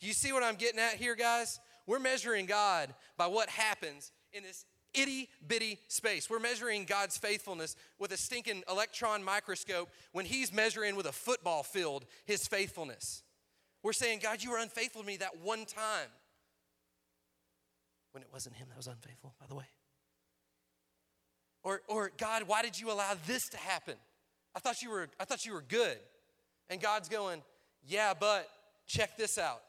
Do 0.00 0.06
you 0.06 0.12
see 0.12 0.32
what 0.32 0.42
I'm 0.42 0.54
getting 0.54 0.78
at 0.78 0.94
here, 0.94 1.14
guys? 1.14 1.60
We're 1.86 1.98
measuring 1.98 2.46
God 2.46 2.94
by 3.16 3.26
what 3.26 3.48
happens 3.48 4.12
in 4.32 4.42
this 4.42 4.64
itty 4.94 5.28
bitty 5.46 5.78
space. 5.88 6.30
We're 6.30 6.38
measuring 6.38 6.84
God's 6.84 7.16
faithfulness 7.16 7.76
with 7.98 8.12
a 8.12 8.16
stinking 8.16 8.62
electron 8.68 9.24
microscope 9.24 9.90
when 10.12 10.26
He's 10.26 10.52
measuring 10.52 10.96
with 10.96 11.06
a 11.06 11.12
football 11.12 11.62
field 11.62 12.04
His 12.26 12.46
faithfulness. 12.46 13.22
We're 13.82 13.92
saying, 13.92 14.20
God, 14.22 14.42
you 14.42 14.50
were 14.50 14.58
unfaithful 14.58 15.02
to 15.02 15.06
me 15.06 15.16
that 15.18 15.40
one 15.42 15.64
time. 15.64 16.08
When 18.12 18.22
it 18.22 18.28
wasn't 18.32 18.56
Him 18.56 18.68
that 18.68 18.76
was 18.76 18.86
unfaithful, 18.86 19.34
by 19.40 19.46
the 19.46 19.54
way. 19.54 19.66
Or, 21.62 21.82
or 21.88 22.10
God, 22.16 22.44
why 22.46 22.62
did 22.62 22.78
you 22.78 22.90
allow 22.90 23.12
this 23.26 23.48
to 23.50 23.56
happen? 23.56 23.94
I 24.54 24.60
thought 24.60 24.82
you 24.82 24.90
were, 24.90 25.08
I 25.20 25.24
thought 25.24 25.44
you 25.44 25.52
were 25.52 25.64
good. 25.66 25.98
And 26.70 26.80
God's 26.80 27.08
going, 27.08 27.42
yeah, 27.86 28.14
but 28.18 28.48
check 28.86 29.16
this 29.16 29.38
out. 29.38 29.62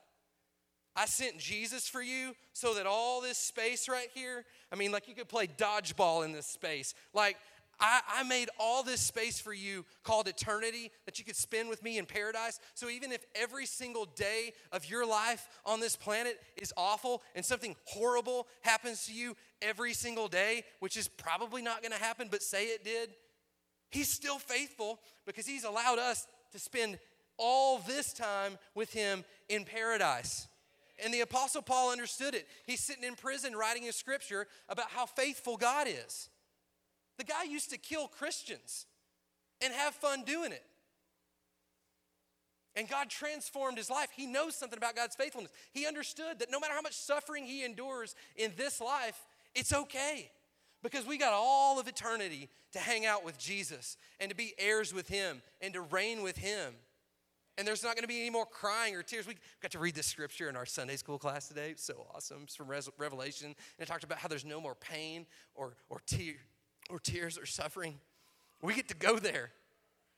I 1.00 1.06
sent 1.06 1.38
Jesus 1.38 1.88
for 1.88 2.01
you 2.01 2.36
so 2.51 2.74
that 2.74 2.86
all 2.86 3.22
this 3.22 3.38
space 3.38 3.88
right 3.88 4.10
here, 4.13 4.44
I 4.70 4.75
mean, 4.75 4.91
like 4.91 5.08
you 5.08 5.15
could 5.15 5.29
play 5.29 5.48
dodgeball 5.48 6.25
in 6.25 6.34
this 6.34 6.46
space. 6.46 6.94
Like, 7.13 7.38
I, 7.79 8.01
I, 8.18 8.24
made 8.24 8.50
all 8.60 8.84
this 8.84 9.00
space 9.00 9.39
for 9.39 9.53
you 9.53 9.86
called 10.03 10.27
eternity 10.27 10.91
that 11.06 11.18
you 11.18 11.24
could 11.24 11.38
spend 11.38 11.70
with 11.70 11.81
me 11.81 11.98
in 11.98 12.05
paradise. 12.05 12.59
So 12.74 12.90
even 12.90 13.14
if 13.14 13.24
every 13.33 13.66
single 13.66 14.03
day 14.03 14.51
of 14.74 14.90
your 14.90 15.05
life 15.05 15.48
on 15.66 15.79
this 15.79 15.96
planet 15.96 16.38
is 16.57 16.74
awful 16.75 17.24
and 17.33 17.46
something 17.46 17.77
horrible 17.85 18.48
happens 18.64 19.05
to 19.05 19.14
you 19.14 19.38
every 19.62 19.94
single 19.94 20.27
day, 20.27 20.66
which 20.81 20.98
is 20.98 21.07
probably 21.07 21.62
not 21.62 21.81
going 21.81 21.94
to 21.94 22.03
happen, 22.03 22.27
but 22.29 22.44
say 22.44 22.66
it 22.66 22.83
did, 22.83 23.12
He's 23.90 24.12
still 24.12 24.38
faithful 24.38 25.00
because 25.25 25.48
He's 25.48 25.64
allowed 25.64 26.00
us 26.00 26.27
to 26.51 26.59
spend 26.59 27.00
all 27.38 27.77
this 27.88 28.12
time 28.12 28.57
with 28.75 28.92
Him 28.92 29.24
in 29.48 29.64
paradise. 29.64 30.50
And 31.03 31.14
the 31.14 31.22
Apostle 31.22 31.62
Paul 31.62 31.92
understood 31.92 32.35
it. 32.35 32.48
He's 32.66 32.81
sitting 32.81 33.03
in 33.03 33.16
prison 33.16 33.55
writing 33.55 33.88
a 33.88 33.94
scripture 33.94 34.48
about 34.68 34.90
how 34.90 35.05
faithful 35.05 35.57
God 35.57 35.88
is. 35.88 36.29
The 37.18 37.24
guy 37.24 37.44
used 37.44 37.70
to 37.72 37.77
kill 37.77 38.07
Christians 38.07 38.85
and 39.62 39.74
have 39.74 39.94
fun 39.94 40.24
doing 40.24 40.51
it. 40.51 40.64
And 42.75 42.88
God 42.88 43.09
transformed 43.09 43.77
his 43.77 43.90
life. 43.90 44.09
He 44.16 44.25
knows 44.25 44.55
something 44.55 44.77
about 44.77 44.96
God's 44.96 45.16
faithfulness. 45.16 45.51
He 45.74 45.85
understood 45.85 46.40
that 46.40 46.51
no 46.51 46.59
matter 46.59 46.74
how 46.74 46.81
much 46.81 46.96
suffering 46.96 47.46
he 47.46 47.64
endures 47.66 48.16
in 48.35 48.53
this 48.55 48.79
life, 48.79 49.20
it's 49.55 49.74
okay 49.74 50.31
because 50.81 51.05
we 51.05 51.18
got 51.18 51.33
all 51.33 51.79
of 51.79 51.88
eternity 51.88 52.50
to 52.72 52.79
hang 52.79 53.05
out 53.05 53.25
with 53.25 53.38
Jesus 53.38 53.98
and 54.20 54.29
to 54.29 54.35
be 54.35 54.53
heirs 54.57 54.94
with 54.94 55.09
him 55.09 55.42
and 55.62 55.74
to 55.74 55.81
reign 55.81 56.22
with 56.22 56.38
him 56.38 56.75
and 57.59 57.67
there's 57.67 57.83
not 57.83 57.95
going 57.95 58.03
to 58.03 58.07
be 58.07 58.22
any 58.22 58.29
more 58.29 58.45
crying 58.45 58.95
or 58.95 59.03
tears. 59.03 59.27
We 59.27 59.35
got 59.61 59.72
to 59.72 59.79
read 59.79 59.93
this 59.93 60.07
scripture 60.07 60.48
in 60.48 60.55
our 60.55 60.65
Sunday 60.65 60.95
school 60.95 61.19
class 61.19 61.50
today. 61.50 61.74
So 61.75 62.07
awesome. 62.15 62.43
It's 62.43 62.55
from 62.55 62.69
Revelation. 62.98 63.48
And 63.48 63.55
it 63.77 63.85
talked 63.85 64.05
about 64.05 64.17
how 64.17 64.29
there's 64.29 64.45
no 64.45 64.61
more 64.61 64.75
pain 64.75 65.25
or, 65.55 65.75
or, 65.89 66.00
tear, 66.07 66.35
or 66.89 67.00
tears 67.00 67.37
or 67.37 67.45
suffering. 67.45 68.00
We 68.61 68.74
get 68.74 68.87
to 68.87 68.95
go 68.95 69.19
there. 69.19 69.51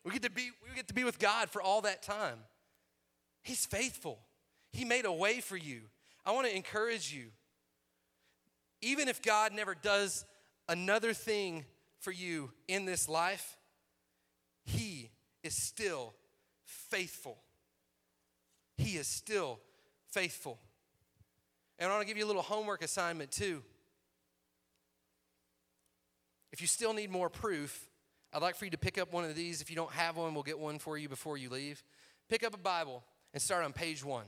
We 0.04 0.12
get 0.12 0.22
to 0.22 0.30
be 0.30 0.52
we 0.64 0.76
get 0.76 0.88
to 0.88 0.94
be 0.94 1.04
with 1.04 1.18
God 1.18 1.50
for 1.50 1.62
all 1.62 1.82
that 1.82 2.04
time. 2.04 2.38
He's 3.42 3.66
faithful. 3.66 4.20
He 4.72 4.86
made 4.86 5.06
a 5.06 5.12
way 5.12 5.42
for 5.42 5.58
you. 5.58 5.82
I 6.26 6.32
want 6.32 6.48
to 6.48 6.56
encourage 6.56 7.12
you. 7.12 7.28
Even 8.82 9.08
if 9.08 9.22
God 9.22 9.52
never 9.52 9.76
does 9.76 10.26
another 10.70 11.14
thing 11.14 11.66
for 12.00 12.12
you 12.12 12.52
in 12.68 12.86
this 12.86 13.10
life, 13.10 13.58
he 14.64 15.10
is 15.44 15.56
still 15.56 16.14
faithful. 16.90 17.38
He 18.78 18.98
is 18.98 19.08
still 19.08 19.60
faithful. 20.10 20.60
And 21.80 21.90
I 21.90 21.94
want 21.94 22.02
to 22.02 22.08
give 22.08 22.18
you 22.18 22.26
a 22.26 22.28
little 22.28 22.42
homework 22.42 22.84
assignment 22.84 23.32
too. 23.32 23.62
If 26.52 26.62
you 26.62 26.68
still 26.68 26.94
need 26.94 27.10
more 27.10 27.30
proof, 27.30 27.88
I'd 28.34 28.42
like 28.42 28.56
for 28.56 28.66
you 28.66 28.72
to 28.72 28.78
pick 28.78 28.98
up 28.98 29.14
one 29.14 29.24
of 29.24 29.36
these. 29.36 29.62
If 29.62 29.70
you 29.70 29.76
don't 29.76 29.92
have 29.92 30.18
one, 30.18 30.34
we'll 30.34 30.44
get 30.44 30.60
one 30.60 30.80
for 30.80 30.98
you 30.98 31.10
before 31.10 31.38
you 31.38 31.50
leave. 31.50 31.84
Pick 32.30 32.44
up 32.44 32.54
a 32.54 32.58
Bible 32.58 33.04
and 33.34 33.42
start 33.42 33.64
on 33.64 33.74
page 33.74 34.04
one. 34.04 34.26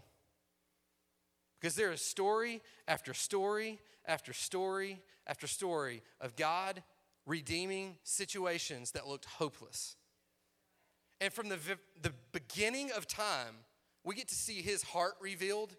Because 1.60 1.75
there 1.75 1.91
is 1.91 2.01
story 2.01 2.62
after 2.88 3.13
story 3.13 3.79
after 4.06 4.34
story 4.34 5.01
after 5.25 5.47
story 5.47 6.01
of 6.19 6.36
God 6.36 6.84
redeeming 7.25 7.95
situations 8.03 8.91
that 8.91 9.08
looked 9.08 9.25
hopeless. 9.25 9.95
And 11.24 11.32
from 11.32 11.48
the, 11.48 11.58
the 12.02 12.12
beginning 12.34 12.92
of 12.92 13.08
time, 13.08 13.56
we 14.04 14.14
get 14.14 14.28
to 14.28 14.36
see 14.36 14.62
his 14.62 14.84
heart 14.84 15.14
revealed 15.22 15.74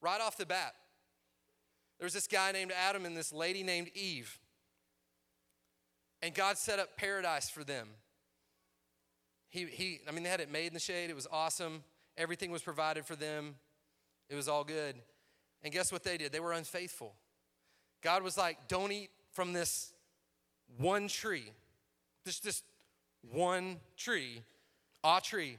right 0.00 0.18
off 0.18 0.38
the 0.38 0.46
bat. 0.46 0.74
There's 2.00 2.14
this 2.14 2.26
guy 2.26 2.52
named 2.52 2.72
Adam 2.72 3.04
and 3.04 3.14
this 3.14 3.30
lady 3.30 3.62
named 3.62 3.90
Eve. 3.94 4.38
And 6.22 6.32
God 6.32 6.56
set 6.56 6.78
up 6.78 6.96
paradise 6.96 7.50
for 7.50 7.64
them. 7.64 7.88
He, 9.50 9.66
he, 9.66 10.00
I 10.08 10.12
mean, 10.12 10.22
they 10.22 10.30
had 10.30 10.40
it 10.40 10.50
made 10.50 10.68
in 10.68 10.72
the 10.72 10.80
shade. 10.80 11.10
It 11.10 11.16
was 11.16 11.26
awesome. 11.30 11.84
Everything 12.16 12.50
was 12.50 12.62
provided 12.62 13.04
for 13.04 13.14
them. 13.14 13.56
It 14.30 14.36
was 14.36 14.48
all 14.48 14.64
good. 14.64 14.94
And 15.62 15.70
guess 15.70 15.92
what 15.92 16.02
they 16.02 16.16
did? 16.16 16.32
They 16.32 16.40
were 16.40 16.54
unfaithful. 16.54 17.12
God 18.02 18.22
was 18.22 18.38
like, 18.38 18.68
don't 18.68 18.90
eat 18.90 19.10
from 19.32 19.52
this 19.52 19.92
one 20.78 21.08
tree. 21.08 21.52
Just 22.24 22.42
this 22.42 22.62
one 23.30 23.80
tree 23.94 24.40
a 25.04 25.20
tree. 25.22 25.58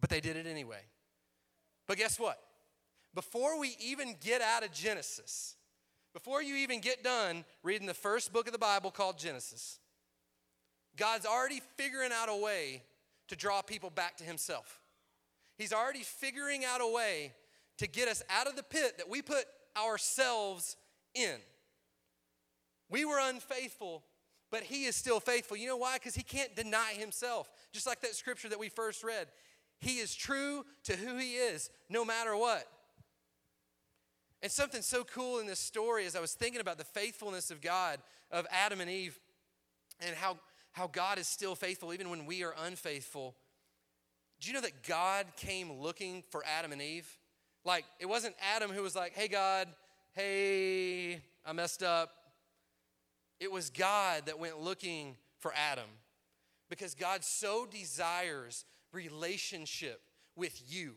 But 0.00 0.10
they 0.10 0.20
did 0.20 0.36
it 0.36 0.46
anyway. 0.46 0.80
But 1.86 1.96
guess 1.96 2.18
what? 2.18 2.38
Before 3.14 3.58
we 3.58 3.76
even 3.80 4.14
get 4.20 4.42
out 4.42 4.64
of 4.64 4.72
Genesis, 4.72 5.56
before 6.12 6.42
you 6.42 6.56
even 6.56 6.80
get 6.80 7.02
done 7.02 7.44
reading 7.62 7.86
the 7.86 7.94
first 7.94 8.32
book 8.32 8.46
of 8.46 8.52
the 8.52 8.58
Bible 8.58 8.90
called 8.90 9.18
Genesis, 9.18 9.78
God's 10.96 11.26
already 11.26 11.60
figuring 11.76 12.10
out 12.12 12.28
a 12.28 12.36
way 12.36 12.82
to 13.28 13.36
draw 13.36 13.62
people 13.62 13.90
back 13.90 14.16
to 14.18 14.24
Himself. 14.24 14.80
He's 15.56 15.72
already 15.72 16.02
figuring 16.02 16.64
out 16.64 16.80
a 16.80 16.92
way 16.92 17.32
to 17.78 17.86
get 17.86 18.08
us 18.08 18.22
out 18.30 18.46
of 18.46 18.56
the 18.56 18.62
pit 18.62 18.98
that 18.98 19.08
we 19.08 19.22
put 19.22 19.44
ourselves 19.76 20.76
in. 21.14 21.36
We 22.90 23.04
were 23.04 23.18
unfaithful 23.20 24.02
but 24.50 24.62
he 24.62 24.84
is 24.84 24.96
still 24.96 25.20
faithful. 25.20 25.56
You 25.56 25.68
know 25.68 25.76
why? 25.76 25.94
Because 25.94 26.14
he 26.14 26.22
can't 26.22 26.54
deny 26.56 26.92
himself. 26.94 27.50
Just 27.72 27.86
like 27.86 28.00
that 28.00 28.14
scripture 28.14 28.48
that 28.48 28.58
we 28.58 28.68
first 28.68 29.04
read. 29.04 29.28
He 29.80 29.98
is 29.98 30.14
true 30.14 30.64
to 30.84 30.96
who 30.96 31.16
he 31.18 31.34
is, 31.34 31.70
no 31.88 32.04
matter 32.04 32.36
what. 32.36 32.66
And 34.42 34.50
something 34.50 34.82
so 34.82 35.04
cool 35.04 35.38
in 35.40 35.46
this 35.46 35.58
story 35.58 36.06
as 36.06 36.14
I 36.16 36.20
was 36.20 36.32
thinking 36.32 36.60
about 36.60 36.78
the 36.78 36.84
faithfulness 36.84 37.50
of 37.50 37.60
God, 37.60 37.98
of 38.30 38.46
Adam 38.50 38.80
and 38.80 38.90
Eve, 38.90 39.18
and 40.00 40.14
how, 40.16 40.38
how 40.72 40.86
God 40.86 41.18
is 41.18 41.26
still 41.26 41.54
faithful 41.54 41.92
even 41.92 42.10
when 42.10 42.26
we 42.26 42.44
are 42.44 42.54
unfaithful. 42.64 43.34
Do 44.40 44.48
you 44.48 44.54
know 44.54 44.60
that 44.60 44.84
God 44.84 45.26
came 45.36 45.72
looking 45.72 46.22
for 46.30 46.44
Adam 46.44 46.72
and 46.72 46.80
Eve? 46.80 47.08
Like, 47.64 47.84
it 47.98 48.06
wasn't 48.06 48.36
Adam 48.54 48.70
who 48.70 48.82
was 48.82 48.94
like, 48.94 49.12
hey, 49.14 49.26
God, 49.26 49.68
hey, 50.14 51.20
I 51.44 51.52
messed 51.52 51.82
up. 51.82 52.10
It 53.40 53.50
was 53.50 53.70
God 53.70 54.26
that 54.26 54.38
went 54.38 54.60
looking 54.60 55.16
for 55.40 55.52
Adam 55.54 55.88
because 56.68 56.94
God 56.94 57.24
so 57.24 57.66
desires 57.66 58.64
relationship 58.92 60.00
with 60.36 60.60
you. 60.68 60.94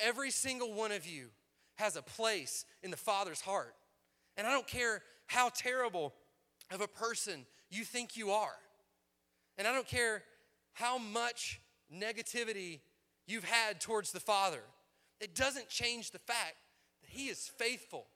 Every 0.00 0.30
single 0.30 0.74
one 0.74 0.92
of 0.92 1.06
you 1.06 1.28
has 1.76 1.96
a 1.96 2.02
place 2.02 2.64
in 2.82 2.90
the 2.90 2.96
Father's 2.96 3.40
heart. 3.40 3.74
And 4.36 4.46
I 4.46 4.50
don't 4.50 4.66
care 4.66 5.02
how 5.26 5.48
terrible 5.48 6.12
of 6.70 6.80
a 6.80 6.88
person 6.88 7.46
you 7.70 7.84
think 7.84 8.16
you 8.16 8.30
are. 8.30 8.56
And 9.58 9.66
I 9.66 9.72
don't 9.72 9.86
care 9.86 10.22
how 10.72 10.98
much 10.98 11.60
negativity 11.94 12.80
you've 13.26 13.44
had 13.44 13.80
towards 13.80 14.12
the 14.12 14.20
Father. 14.20 14.62
It 15.20 15.34
doesn't 15.34 15.68
change 15.68 16.10
the 16.10 16.18
fact 16.18 16.56
that 17.02 17.10
He 17.10 17.28
is 17.28 17.50
faithful. 17.58 18.06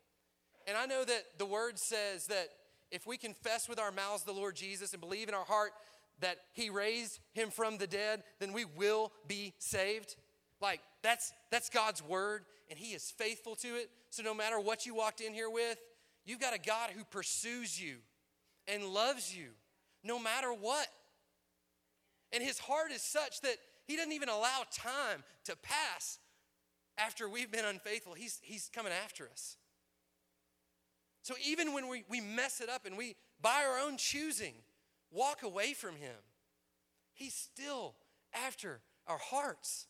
And 0.66 0.76
I 0.76 0.86
know 0.86 1.04
that 1.04 1.38
the 1.38 1.46
Word 1.46 1.78
says 1.78 2.26
that 2.26 2.48
if 2.90 3.06
we 3.06 3.16
confess 3.16 3.68
with 3.68 3.78
our 3.78 3.92
mouths 3.92 4.24
the 4.24 4.32
Lord 4.32 4.56
Jesus 4.56 4.92
and 4.92 5.00
believe 5.00 5.28
in 5.28 5.34
our 5.34 5.44
heart 5.44 5.72
that 6.20 6.38
He 6.52 6.70
raised 6.70 7.20
Him 7.32 7.50
from 7.50 7.78
the 7.78 7.86
dead, 7.86 8.22
then 8.38 8.52
we 8.52 8.64
will 8.64 9.12
be 9.26 9.54
saved. 9.58 10.16
Like, 10.60 10.80
that's, 11.02 11.32
that's 11.50 11.68
God's 11.68 12.02
Word, 12.02 12.44
and 12.70 12.78
He 12.78 12.94
is 12.94 13.10
faithful 13.10 13.56
to 13.56 13.68
it. 13.68 13.90
So 14.10 14.22
no 14.22 14.34
matter 14.34 14.58
what 14.58 14.86
you 14.86 14.94
walked 14.94 15.20
in 15.20 15.34
here 15.34 15.50
with, 15.50 15.78
you've 16.24 16.40
got 16.40 16.54
a 16.54 16.58
God 16.58 16.90
who 16.96 17.04
pursues 17.04 17.80
you 17.80 17.96
and 18.66 18.84
loves 18.84 19.36
you 19.36 19.48
no 20.02 20.18
matter 20.18 20.52
what. 20.52 20.88
And 22.32 22.42
his 22.42 22.58
heart 22.58 22.92
is 22.92 23.02
such 23.02 23.40
that 23.42 23.56
he 23.86 23.96
doesn't 23.96 24.12
even 24.12 24.28
allow 24.28 24.64
time 24.72 25.22
to 25.44 25.56
pass 25.56 26.18
after 26.98 27.28
we've 27.28 27.50
been 27.50 27.64
unfaithful. 27.64 28.14
He's, 28.14 28.40
he's 28.42 28.70
coming 28.74 28.92
after 29.04 29.28
us. 29.30 29.56
So 31.26 31.34
even 31.44 31.72
when 31.72 31.88
we, 31.88 32.04
we 32.08 32.20
mess 32.20 32.60
it 32.60 32.68
up 32.68 32.86
and 32.86 32.96
we, 32.96 33.16
by 33.42 33.64
our 33.66 33.80
own 33.84 33.96
choosing, 33.96 34.52
walk 35.10 35.42
away 35.42 35.72
from 35.72 35.96
him, 35.96 36.14
he's 37.14 37.34
still 37.34 37.96
after 38.46 38.78
our 39.08 39.18
hearts. 39.18 39.88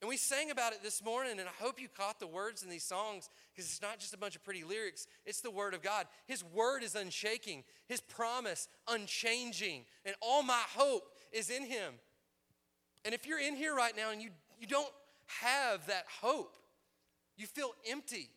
And 0.00 0.08
we 0.08 0.16
sang 0.16 0.50
about 0.50 0.72
it 0.72 0.82
this 0.82 1.04
morning, 1.04 1.38
and 1.38 1.48
I 1.48 1.52
hope 1.62 1.80
you 1.80 1.86
caught 1.86 2.18
the 2.18 2.26
words 2.26 2.64
in 2.64 2.68
these 2.68 2.82
songs 2.82 3.30
because 3.54 3.70
it's 3.70 3.80
not 3.80 4.00
just 4.00 4.12
a 4.12 4.18
bunch 4.18 4.34
of 4.34 4.42
pretty 4.42 4.64
lyrics, 4.64 5.06
it's 5.24 5.40
the 5.40 5.52
Word 5.52 5.72
of 5.72 5.82
God. 5.82 6.06
His 6.26 6.42
Word 6.42 6.82
is 6.82 6.96
unshaking, 6.96 7.62
His 7.86 8.00
promise 8.00 8.66
unchanging, 8.88 9.84
and 10.04 10.16
all 10.20 10.42
my 10.42 10.62
hope 10.74 11.12
is 11.30 11.48
in 11.48 11.64
Him. 11.64 11.94
And 13.04 13.14
if 13.14 13.24
you're 13.24 13.38
in 13.38 13.54
here 13.54 13.72
right 13.72 13.96
now 13.96 14.10
and 14.10 14.20
you, 14.20 14.30
you 14.60 14.66
don't 14.66 14.90
have 15.40 15.86
that 15.86 16.06
hope, 16.20 16.56
you 17.36 17.46
feel 17.46 17.70
empty, 17.88 18.30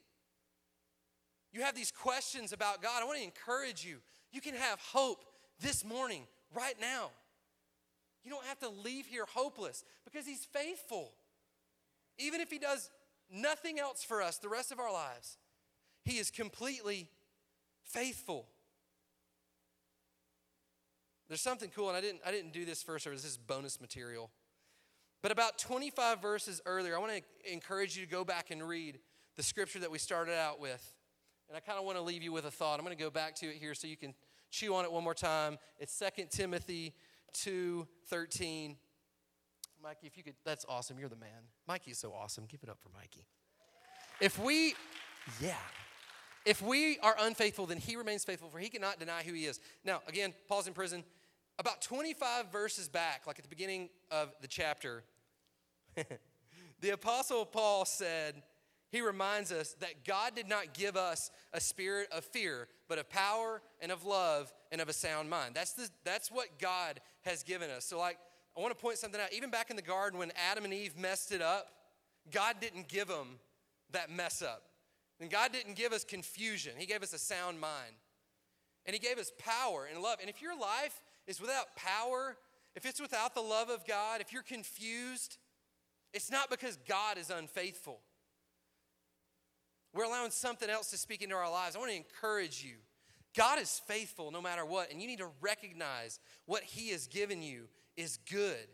you 1.52 1.62
have 1.62 1.76
these 1.76 1.92
questions 1.92 2.54
about 2.54 2.82
God, 2.82 3.02
I 3.02 3.06
want 3.06 3.18
to 3.18 3.24
encourage 3.24 3.84
you. 3.84 3.98
You 4.32 4.42
can 4.42 4.56
have 4.56 4.80
hope 4.80 5.26
this 5.60 5.84
morning, 5.84 6.24
right 6.56 6.76
now. 6.80 7.12
You 8.24 8.32
don't 8.32 8.46
have 8.46 8.60
to 8.60 8.70
leave 8.70 9.06
here 9.06 9.26
hopeless 9.34 9.84
because 10.06 10.26
He's 10.26 10.46
faithful. 10.46 11.12
Even 12.18 12.42
if 12.42 12.50
He 12.50 12.60
does 12.60 12.90
nothing 13.32 13.80
else 13.80 14.04
for 14.04 14.22
us 14.22 14.38
the 14.38 14.50
rest 14.50 14.72
of 14.72 14.80
our 14.80 14.92
lives, 14.92 15.38
He 16.06 16.18
is 16.18 16.32
completely 16.32 17.10
faithful. 17.84 18.48
There's 21.28 21.42
something 21.42 21.72
cool, 21.74 21.88
and 21.88 21.98
I 21.98 22.02
didn't, 22.02 22.22
I 22.26 22.32
didn't 22.32 22.52
do 22.52 22.66
this 22.66 22.84
first 22.84 23.06
service. 23.06 23.22
This 23.22 23.32
is 23.32 23.38
bonus 23.38 23.80
material. 23.80 24.30
But 25.22 25.32
about 25.32 25.58
25 25.60 26.22
verses 26.22 26.62
earlier, 26.66 26.96
I 26.96 27.00
want 27.00 27.14
to 27.14 27.54
encourage 27.54 27.96
you 27.96 28.06
to 28.06 28.12
go 28.12 28.26
back 28.26 28.52
and 28.52 28.68
read 28.68 29.00
the 29.38 29.44
scripture 29.44 29.80
that 29.80 29.92
we 29.92 29.98
started 29.98 30.38
out 30.38 30.60
with. 30.60 30.94
And 31.52 31.58
I 31.58 31.60
kind 31.60 31.78
of 31.78 31.84
want 31.84 31.98
to 31.98 32.02
leave 32.02 32.24
you 32.24 32.32
with 32.32 32.46
a 32.46 32.50
thought. 32.50 32.80
I'm 32.80 32.86
going 32.86 32.96
to 32.96 33.04
go 33.04 33.10
back 33.10 33.36
to 33.36 33.46
it 33.46 33.58
here 33.58 33.76
so 33.76 33.86
you 33.86 33.98
can 33.98 34.14
chew 34.52 34.74
on 34.74 34.86
it 34.86 34.92
one 34.92 35.04
more 35.04 35.14
time. 35.14 35.58
It's 35.80 36.02
2 36.16 36.28
Timothy 36.30 36.94
2 37.34 37.86
13. 38.08 38.78
Mikey, 39.84 40.08
if 40.08 40.16
you 40.16 40.24
could, 40.24 40.36
that's 40.46 40.66
awesome. 40.70 40.98
You're 40.98 41.10
the 41.10 41.18
man. 41.18 41.50
Mikey's 41.68 41.98
so 41.98 42.14
awesome. 42.14 42.46
Give 42.46 42.62
it 42.64 42.70
up 42.70 42.80
for 42.80 42.88
Mikey. 42.98 43.26
If 44.22 44.40
we, 44.40 44.76
yeah, 45.42 45.56
if 46.46 46.62
we 46.62 46.98
are 47.00 47.18
unfaithful, 47.20 47.66
then 47.66 47.80
he 47.80 47.98
remains 47.98 48.24
faithful, 48.24 48.48
for 48.48 48.60
he 48.60 48.70
cannot 48.70 48.98
deny 48.98 49.22
who 49.22 49.34
he 49.34 49.44
is. 49.44 49.60
Now, 49.84 50.00
again, 50.08 50.34
Paul's 50.48 50.68
in 50.68 50.74
prison. 50.74 51.04
About 51.60 51.82
25 51.82 52.50
verses 52.50 52.88
back, 52.88 53.24
like 53.28 53.40
at 53.40 53.44
the 53.44 53.50
beginning 53.50 53.90
of 54.10 54.34
the 54.40 54.48
chapter, 54.48 55.04
the 56.80 56.92
Apostle 56.92 57.46
Paul 57.46 57.84
said, 57.84 58.42
he 58.92 59.02
reminds 59.02 59.54
us 59.54 59.74
that 59.80 60.04
God 60.06 60.36
did 60.36 60.50
not 60.50 60.74
give 60.74 60.98
us 60.98 61.32
a 61.54 61.62
spirit 61.62 62.10
of 62.12 62.26
fear, 62.26 62.68
but 62.90 63.00
of 63.00 63.10
power 63.10 63.62
and 63.80 63.90
of 63.90 64.06
love 64.06 64.52
and 64.70 64.82
of 64.82 64.90
a 64.90 64.94
sound 64.94 65.30
mind. 65.30 65.56
That's, 65.56 65.72
the, 65.74 65.90
that's 66.04 66.30
what 66.30 66.60
God 66.60 67.00
has 67.22 67.42
given 67.42 67.70
us. 67.70 67.86
So, 67.86 67.98
like, 67.98 68.18
I 68.56 68.60
want 68.60 68.78
to 68.78 68.82
point 68.82 68.98
something 68.98 69.20
out. 69.20 69.32
Even 69.34 69.50
back 69.50 69.70
in 69.70 69.78
the 69.78 69.82
garden 69.82 70.20
when 70.20 70.34
Adam 70.52 70.66
and 70.66 70.74
Eve 70.74 70.98
messed 70.98 71.32
it 71.32 71.42
up, 71.42 71.68
God 72.34 72.58
didn't 72.60 72.90
give 72.90 73.08
them 73.08 73.40
that 73.94 74.10
mess 74.10 74.42
up. 74.42 74.64
And 75.22 75.30
God 75.30 75.54
didn't 75.54 75.76
give 75.76 75.94
us 75.94 76.04
confusion, 76.04 76.74
He 76.78 76.86
gave 76.86 77.02
us 77.02 77.14
a 77.14 77.20
sound 77.20 77.62
mind. 77.62 77.96
And 78.86 78.94
He 78.94 79.00
gave 79.00 79.20
us 79.20 79.32
power 79.38 79.88
and 79.90 80.02
love. 80.02 80.18
And 80.20 80.30
if 80.30 80.42
your 80.42 80.60
life 80.60 81.02
is 81.28 81.40
without 81.40 81.76
power, 81.78 82.36
if 82.76 82.86
it's 82.86 83.00
without 83.00 83.36
the 83.36 83.42
love 83.42 83.70
of 83.70 83.86
God, 83.88 84.20
if 84.20 84.34
you're 84.34 84.44
confused, 84.44 85.38
it's 86.14 86.30
not 86.30 86.50
because 86.50 86.78
God 86.90 87.18
is 87.18 87.30
unfaithful. 87.30 88.02
We're 89.94 90.06
allowing 90.06 90.32
something 90.32 90.70
else 90.70 90.90
to 90.92 90.98
speak 90.98 91.22
into 91.22 91.36
our 91.36 91.52
lives. 91.52 91.76
I 91.76 91.80
want 91.80 91.92
to 91.92 91.98
encourage 91.98 92.64
you. 92.64 92.76
God 93.36 93.60
is 93.60 93.82
faithful 93.88 94.32
no 94.32 94.42
matter 94.42 94.66
what, 94.66 94.92
and 94.92 95.02
you 95.02 95.08
need 95.08 95.20
to 95.20 95.30
recognize 95.40 96.20
what 96.46 96.64
He 96.64 96.90
has 96.90 97.08
given 97.08 97.42
you 97.42 97.68
is 97.96 98.18
good. 98.30 98.68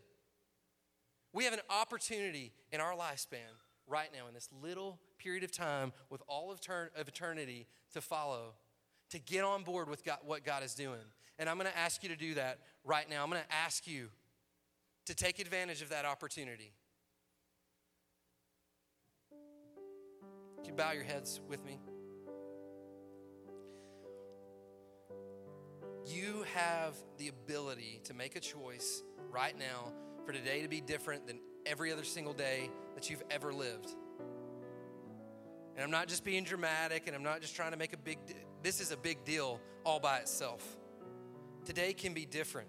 We 1.32 1.44
have 1.44 1.52
an 1.52 1.60
opportunity 1.70 2.52
in 2.72 2.80
our 2.80 2.94
lifespan 2.94 3.54
right 3.86 4.08
now, 4.12 4.26
in 4.26 4.34
this 4.34 4.48
little 4.62 4.98
period 5.18 5.44
of 5.44 5.52
time 5.52 5.92
with 6.10 6.22
all 6.26 6.50
of, 6.50 6.60
of 6.96 7.08
eternity 7.08 7.66
to 7.92 8.00
follow, 8.00 8.54
to 9.10 9.18
get 9.18 9.44
on 9.44 9.62
board 9.62 9.88
with 9.88 10.04
God, 10.04 10.18
what 10.24 10.44
God 10.44 10.62
is 10.62 10.74
doing. 10.74 10.98
And 11.38 11.48
I'm 11.48 11.56
going 11.56 11.70
to 11.70 11.78
ask 11.78 12.02
you 12.02 12.08
to 12.08 12.16
do 12.16 12.34
that 12.34 12.58
right 12.84 13.08
now. 13.08 13.22
I'm 13.22 13.30
going 13.30 13.42
to 13.42 13.54
ask 13.54 13.86
you 13.86 14.08
to 15.06 15.14
take 15.14 15.38
advantage 15.38 15.82
of 15.82 15.90
that 15.90 16.04
opportunity. 16.04 16.72
You 20.68 20.74
bow 20.74 20.92
your 20.92 21.02
heads 21.02 21.40
with 21.48 21.64
me? 21.64 21.80
You 26.06 26.44
have 26.54 26.94
the 27.16 27.28
ability 27.28 28.00
to 28.04 28.14
make 28.14 28.36
a 28.36 28.40
choice 28.40 29.02
right 29.30 29.58
now 29.58 29.92
for 30.26 30.32
today 30.32 30.62
to 30.62 30.68
be 30.68 30.80
different 30.80 31.26
than 31.26 31.40
every 31.64 31.92
other 31.92 32.04
single 32.04 32.34
day 32.34 32.70
that 32.94 33.08
you've 33.08 33.22
ever 33.30 33.52
lived. 33.52 33.88
And 35.74 35.82
I'm 35.84 35.90
not 35.90 36.08
just 36.08 36.22
being 36.22 36.44
dramatic 36.44 37.06
and 37.06 37.16
I'm 37.16 37.22
not 37.22 37.40
just 37.40 37.56
trying 37.56 37.70
to 37.70 37.76
make 37.76 37.92
a 37.92 37.98
big 37.98 38.18
this 38.62 38.80
is 38.80 38.90
a 38.90 38.96
big 38.96 39.24
deal 39.24 39.60
all 39.84 40.00
by 40.00 40.18
itself. 40.18 40.76
Today 41.64 41.92
can 41.92 42.12
be 42.12 42.26
different. 42.26 42.68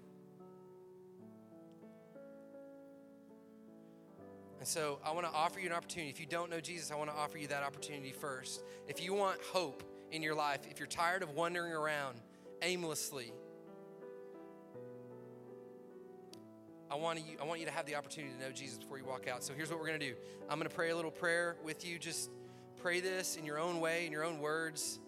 And 4.60 4.68
so 4.68 4.98
I 5.02 5.12
want 5.12 5.26
to 5.26 5.32
offer 5.32 5.58
you 5.58 5.66
an 5.66 5.72
opportunity. 5.72 6.10
If 6.10 6.20
you 6.20 6.26
don't 6.26 6.50
know 6.50 6.60
Jesus, 6.60 6.90
I 6.92 6.94
want 6.94 7.08
to 7.08 7.16
offer 7.16 7.38
you 7.38 7.48
that 7.48 7.62
opportunity 7.62 8.12
first. 8.12 8.62
If 8.86 9.02
you 9.02 9.14
want 9.14 9.40
hope 9.42 9.82
in 10.12 10.22
your 10.22 10.34
life, 10.34 10.60
if 10.70 10.78
you're 10.78 10.86
tired 10.86 11.22
of 11.22 11.30
wandering 11.30 11.72
around 11.72 12.20
aimlessly, 12.60 13.32
I 16.90 16.96
want, 16.96 17.20
you, 17.20 17.38
I 17.40 17.44
want 17.44 17.60
you 17.60 17.66
to 17.66 17.72
have 17.72 17.86
the 17.86 17.94
opportunity 17.94 18.34
to 18.34 18.40
know 18.40 18.52
Jesus 18.52 18.76
before 18.76 18.98
you 18.98 19.04
walk 19.04 19.28
out. 19.28 19.42
So 19.42 19.54
here's 19.54 19.70
what 19.70 19.78
we're 19.78 19.86
going 19.86 20.00
to 20.00 20.06
do 20.06 20.14
I'm 20.50 20.58
going 20.58 20.68
to 20.68 20.74
pray 20.74 20.90
a 20.90 20.96
little 20.96 21.10
prayer 21.10 21.56
with 21.64 21.86
you. 21.86 21.98
Just 21.98 22.30
pray 22.82 23.00
this 23.00 23.36
in 23.36 23.46
your 23.46 23.58
own 23.58 23.80
way, 23.80 24.04
in 24.04 24.12
your 24.12 24.24
own 24.24 24.40
words. 24.40 24.98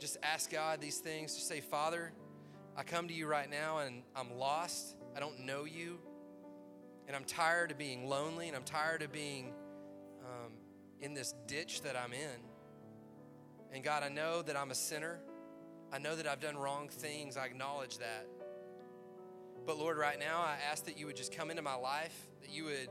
Just 0.00 0.16
ask 0.24 0.50
God 0.50 0.80
these 0.80 0.98
things. 0.98 1.34
Just 1.36 1.46
say, 1.46 1.60
Father, 1.60 2.12
I 2.76 2.82
come 2.82 3.06
to 3.06 3.14
you 3.14 3.26
right 3.26 3.48
now 3.48 3.78
and 3.78 4.02
I'm 4.16 4.36
lost. 4.38 4.96
I 5.14 5.20
don't 5.20 5.40
know 5.40 5.64
you. 5.64 5.98
And 7.08 7.16
I'm 7.16 7.24
tired 7.24 7.70
of 7.70 7.78
being 7.78 8.06
lonely 8.06 8.48
and 8.48 8.56
I'm 8.56 8.64
tired 8.64 9.02
of 9.02 9.10
being 9.10 9.52
um, 10.20 10.52
in 11.00 11.14
this 11.14 11.34
ditch 11.46 11.80
that 11.82 11.96
I'm 11.96 12.12
in. 12.12 12.40
And 13.72 13.82
God, 13.82 14.02
I 14.02 14.10
know 14.10 14.42
that 14.42 14.56
I'm 14.56 14.70
a 14.70 14.74
sinner. 14.74 15.18
I 15.90 15.98
know 15.98 16.14
that 16.14 16.26
I've 16.26 16.40
done 16.40 16.56
wrong 16.56 16.88
things. 16.88 17.38
I 17.38 17.46
acknowledge 17.46 17.98
that. 17.98 18.26
But 19.66 19.78
Lord, 19.78 19.96
right 19.96 20.18
now, 20.18 20.40
I 20.40 20.56
ask 20.70 20.84
that 20.84 20.98
you 20.98 21.06
would 21.06 21.16
just 21.16 21.34
come 21.34 21.50
into 21.50 21.62
my 21.62 21.74
life, 21.74 22.14
that 22.42 22.50
you 22.50 22.64
would 22.64 22.88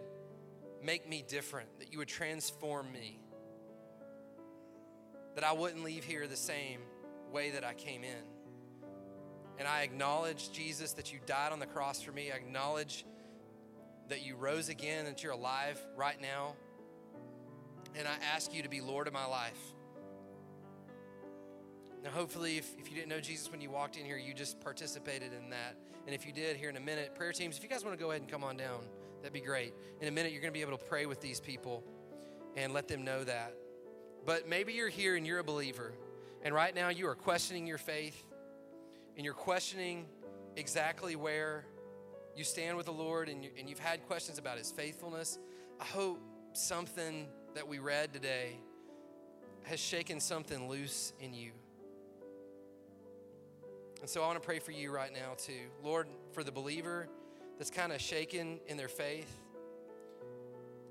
make 0.84 1.08
me 1.08 1.24
different, 1.28 1.70
that 1.80 1.92
you 1.92 2.00
would 2.00 2.08
transform 2.08 2.92
me, 2.92 3.20
that 5.36 5.44
I 5.44 5.54
wouldn't 5.54 5.84
leave 5.84 6.04
here 6.04 6.28
the 6.28 6.36
same 6.36 6.82
way 7.32 7.52
that 7.52 7.64
I 7.64 7.74
came 7.76 8.04
in. 8.04 8.24
And 9.60 9.68
I 9.68 9.82
acknowledge, 9.82 10.52
Jesus, 10.52 10.94
that 10.94 11.12
you 11.12 11.20
died 11.26 11.52
on 11.52 11.60
the 11.60 11.66
cross 11.66 12.02
for 12.02 12.12
me. 12.12 12.32
I 12.32 12.36
acknowledge 12.36 13.06
that 14.10 14.26
you 14.26 14.36
rose 14.36 14.70
again, 14.70 15.06
that 15.06 15.24
you're 15.24 15.34
alive 15.34 15.80
right 15.96 16.20
now. 16.22 16.56
And 17.96 18.08
I 18.08 18.16
ask 18.34 18.54
you 18.54 18.64
to 18.64 18.70
be 18.70 18.82
Lord 18.82 19.08
of 19.08 19.14
my 19.14 19.26
life. 19.26 19.60
Now, 22.04 22.12
hopefully, 22.12 22.58
if, 22.58 22.74
if 22.78 22.90
you 22.90 22.96
didn't 22.96 23.10
know 23.10 23.20
Jesus 23.20 23.52
when 23.52 23.60
you 23.60 23.70
walked 23.70 23.98
in 23.98 24.06
here, 24.06 24.18
you 24.18 24.34
just 24.34 24.60
participated 24.62 25.32
in 25.34 25.50
that. 25.50 25.76
And 26.06 26.14
if 26.14 26.26
you 26.26 26.32
did, 26.32 26.56
here 26.56 26.70
in 26.70 26.78
a 26.78 26.82
minute, 26.82 27.16
prayer 27.16 27.32
teams, 27.32 27.58
if 27.58 27.64
you 27.64 27.70
guys 27.70 27.84
want 27.84 27.98
to 27.98 28.02
go 28.02 28.12
ahead 28.12 28.22
and 28.22 28.32
come 28.32 28.44
on 28.44 28.56
down, 28.56 28.82
that'd 29.22 29.34
be 29.34 29.42
great. 29.42 29.74
In 30.00 30.08
a 30.08 30.12
minute, 30.12 30.32
you're 30.32 30.42
going 30.42 30.54
to 30.54 30.58
be 30.58 30.62
able 30.62 30.78
to 30.78 30.84
pray 30.86 31.06
with 31.06 31.22
these 31.22 31.40
people 31.40 31.84
and 32.56 32.72
let 32.72 32.88
them 32.88 33.04
know 33.04 33.24
that. 33.24 33.54
But 34.26 34.48
maybe 34.48 34.74
you're 34.74 34.90
here 34.90 35.16
and 35.16 35.26
you're 35.26 35.40
a 35.40 35.44
believer, 35.44 35.94
and 36.44 36.54
right 36.54 36.74
now 36.74 36.90
you 36.90 37.08
are 37.08 37.16
questioning 37.16 37.66
your 37.66 37.78
faith, 37.78 38.26
and 39.16 39.26
you're 39.26 39.34
questioning 39.34 40.06
exactly 40.56 41.16
where 41.16 41.66
you 42.38 42.44
stand 42.44 42.78
with 42.78 42.86
the 42.86 42.94
Lord, 42.94 43.30
and, 43.30 43.44
you, 43.44 43.50
and 43.58 43.68
you've 43.68 43.80
had 43.80 44.06
questions 44.06 44.38
about 44.38 44.58
His 44.58 44.72
faithfulness. 44.72 45.40
I 45.80 45.86
hope 45.86 46.20
something 46.54 47.28
that 47.56 47.68
we 47.68 47.80
read 47.80 48.14
today 48.14 48.58
has 49.64 49.80
shaken 49.80 50.20
something 50.20 50.70
loose 50.70 51.14
in 51.20 51.34
you. 51.34 51.52
And 54.02 54.10
so 54.10 54.22
I 54.22 54.28
want 54.28 54.40
to 54.40 54.46
pray 54.46 54.60
for 54.60 54.72
you 54.72 54.92
right 54.92 55.12
now, 55.12 55.34
too. 55.38 55.54
Lord, 55.84 56.08
for 56.32 56.44
the 56.44 56.52
believer 56.52 57.08
that's 57.58 57.72
kind 57.72 57.92
of 57.92 58.00
shaken 58.00 58.60
in 58.68 58.78
their 58.78 58.88
faith, 58.88 59.36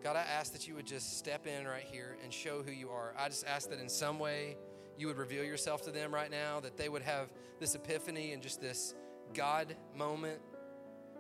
God, 0.03 0.17
I 0.17 0.23
ask 0.23 0.53
that 0.53 0.67
you 0.67 0.75
would 0.75 0.87
just 0.87 1.17
step 1.17 1.47
in 1.47 1.67
right 1.67 1.83
here 1.83 2.17
and 2.23 2.33
show 2.33 2.63
who 2.63 2.73
you 2.73 2.91
are. 2.91 3.15
I 3.17 3.29
just 3.29 3.47
ask 3.47 3.71
that 3.71 3.81
in 3.81 3.89
some 3.89 4.19
way 4.19 4.57
you 4.99 5.07
would 5.07 5.17
reveal 5.17 5.45
yourself 5.45 5.83
to 5.83 5.91
them 5.91 6.13
right 6.13 6.31
now, 6.31 6.61
that 6.61 6.77
they 6.77 6.89
would 6.89 7.03
have 7.03 7.33
this 7.61 7.75
epiphany 7.75 8.33
and 8.33 8.43
just 8.43 8.61
this 8.61 8.95
God 9.33 9.77
moment 9.97 10.41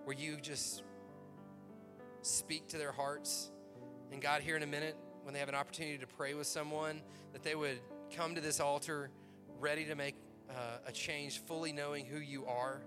where 0.07 0.17
you 0.17 0.37
just 0.37 0.85
speak 2.23 2.69
to 2.69 2.79
their 2.79 2.93
hearts. 2.93 3.51
And 4.13 4.23
God, 4.23 4.41
here 4.41 4.57
in 4.57 4.63
a 4.63 4.67
minute, 4.67 4.97
when 5.25 5.35
they 5.35 5.41
have 5.41 5.49
an 5.49 5.57
opportunity 5.57 5.99
to 5.99 6.07
pray 6.07 6.35
with 6.35 6.47
someone, 6.47 7.03
that 7.33 7.43
they 7.43 7.57
would 7.57 7.81
come 8.15 8.37
to 8.37 8.41
this 8.41 8.61
altar 8.61 9.11
ready 9.59 9.85
to 9.87 9.97
make 9.97 10.15
uh, 10.49 10.79
a 10.87 10.93
change, 10.93 11.41
fully 11.41 11.73
knowing 11.73 12.07
who 12.07 12.19
you 12.19 12.47
are 12.47 12.83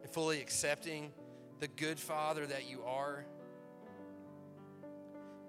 and 0.00 0.12
fully 0.12 0.40
accepting 0.40 1.12
the 1.58 1.66
good 1.66 1.98
Father 1.98 2.46
that 2.46 2.70
you 2.70 2.84
are 2.84 3.26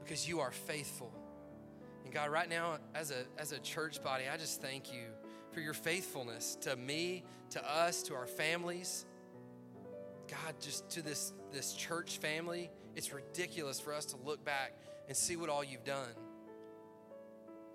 because 0.03 0.27
you 0.27 0.39
are 0.39 0.51
faithful. 0.51 1.13
And 2.03 2.11
God, 2.11 2.31
right 2.31 2.49
now, 2.49 2.79
as 2.95 3.11
a, 3.11 3.25
as 3.37 3.51
a 3.51 3.59
church 3.59 4.03
body, 4.03 4.23
I 4.27 4.37
just 4.37 4.59
thank 4.59 4.91
you 4.91 5.03
for 5.51 5.59
your 5.59 5.75
faithfulness 5.75 6.57
to 6.61 6.75
me, 6.75 7.25
to 7.51 7.63
us, 7.63 8.01
to 8.03 8.15
our 8.15 8.25
families. 8.25 9.05
God, 10.27 10.55
just 10.59 10.89
to 10.91 11.01
this, 11.01 11.33
this 11.51 11.73
church 11.73 12.17
family, 12.17 12.71
it's 12.95 13.13
ridiculous 13.13 13.79
for 13.79 13.93
us 13.93 14.05
to 14.05 14.17
look 14.17 14.43
back 14.43 14.73
and 15.07 15.15
see 15.15 15.35
what 15.35 15.49
all 15.49 15.63
you've 15.63 15.83
done. 15.83 16.09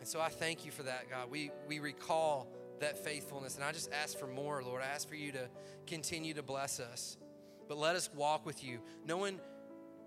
And 0.01 0.09
so 0.09 0.21
I 0.21 0.29
thank 0.29 0.65
you 0.65 0.73
for 0.73 0.83
that, 0.85 1.11
God. 1.11 1.31
We, 1.31 1.51
we 1.69 1.79
recall 1.79 2.49
that 2.81 3.05
faithfulness. 3.05 3.57
And 3.57 3.65
I 3.65 3.73
just 3.73 3.93
ask 3.93 4.19
for 4.19 4.27
more, 4.27 4.63
Lord. 4.63 4.83
I 4.83 4.87
ask 4.87 5.09
for 5.09 5.15
you 5.15 5.33
to 5.33 5.49
continue 5.87 6.35
to 6.35 6.43
bless 6.43 6.81
us. 6.81 7.19
But 7.69 7.79
let 7.79 7.95
us 7.95 8.11
walk 8.15 8.47
with 8.47 8.65
you, 8.65 8.81
knowing 9.07 9.39